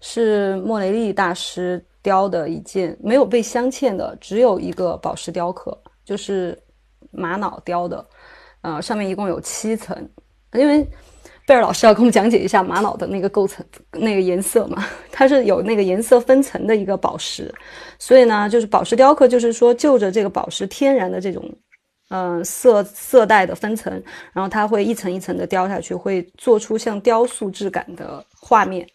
[0.01, 1.83] 是莫雷利大师。
[2.03, 6.57] 雕的一件没有被镶嵌的，只有一个宝石雕刻，就是
[7.11, 8.07] 玛瑙雕的，
[8.67, 9.95] 呃，上面一共有七层。
[10.53, 10.85] 因为
[11.45, 17.53] 贝尔老师要给我们讲解一下玛瑙的那个构成、那个颜色嘛，它是有那个颜色分层的一个宝石，
[17.97, 21.49] 所以呢，就是宝石雕刻，就是说就着这个宝石天然的这种，
[22.09, 23.93] 呃，色色带的分层，
[24.33, 28.85] 然后它会一层一层的雕下去，会做出像雕塑质感的画面。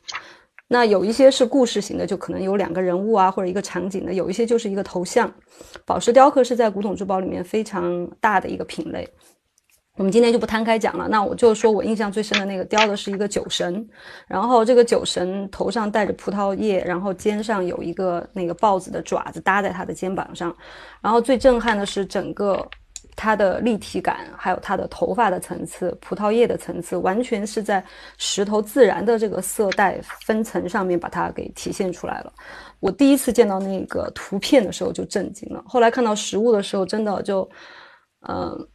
[0.69, 5.33] 那有一些是故事型的，就可能有两个人物啊，或者一个场景的；有一些就是一个头像。
[5.87, 9.09] 宝石雕刻是在古董珠宝里面非常大的一个品类。
[9.97, 11.09] 我们今天就不摊开讲了。
[11.09, 13.87] 那我就说我印象最深的那个雕的是一个酒神，
[14.27, 20.55] 然后这个酒神头上戴着葡萄叶，然后肩上有一个那个豹子的爪子搭在他的肩膀上，
[21.01, 22.67] 然后最震撼的是整个。
[23.15, 27.85] 它的立体感，还有它的头发的层次、葡萄叶的层次，完全是在
[28.17, 32.33] 石头自然的这个色带分层上面把它给体现出来了。
[32.81, 37.49] 我第一次见到那个图片的时候就震惊了，后来看到实物的时候，真的就，
[38.27, 38.67] 嗯，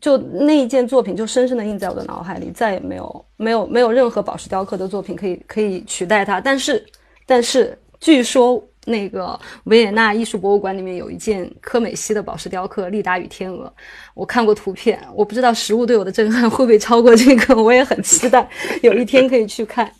[0.00, 6.40] 就那一件作品就深深的印在我的脑海里，再也没有没有没有任何宝石雕刻的作品可以可以取代它。
[6.40, 6.84] 但是，
[7.26, 8.62] 但是据说。
[8.88, 13.66] 那个维也纳艺术博物馆里面有一件科美西的宝石雕刻《利达与天鹅》，
[14.14, 18.48] 我看过图片，我不知道实物对我的震撼会不会超过这个，我也很期待
[18.84, 19.90] 有一天可以去看。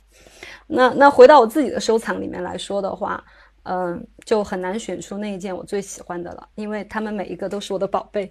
[0.68, 3.20] 那那回到我自己的收藏里面来说的话，
[3.68, 8.30] 嗯，就很难选出那一件我最喜欢的了，因为他们每一个都是我的宝贝，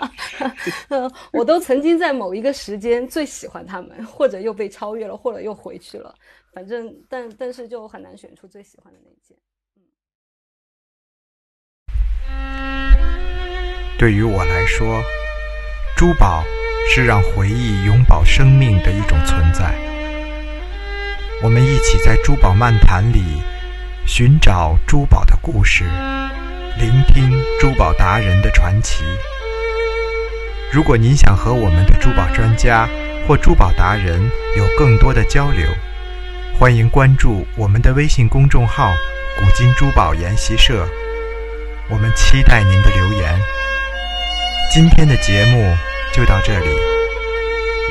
[0.88, 6.14] 嗯，我都曾经在某一个时间最喜欢他们，或者又被超越了，或者又回去了，
[6.54, 9.36] 反正但但是就很难选出最喜欢的那一件。
[13.98, 15.02] 对于我来说，
[15.96, 16.42] 珠宝
[16.88, 19.74] 是让回忆永葆生命的一种存在。
[21.42, 23.22] 我们一起在珠宝漫谈里
[24.06, 25.82] 寻找珠宝的故事，
[26.78, 27.28] 聆听
[27.58, 29.02] 珠宝达人的传奇。
[30.72, 32.88] 如果您想和我们的珠宝专家
[33.26, 35.66] 或珠宝达人有更多的交流，
[36.56, 38.94] 欢迎关注我们的微信公众号
[39.36, 40.86] “古今珠宝研习社”，
[41.90, 43.40] 我们期待您的留言。
[44.72, 45.76] 今天的节目
[46.12, 46.68] 就到这里，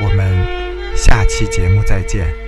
[0.02, 0.48] 我们
[0.96, 2.45] 下期节目再见。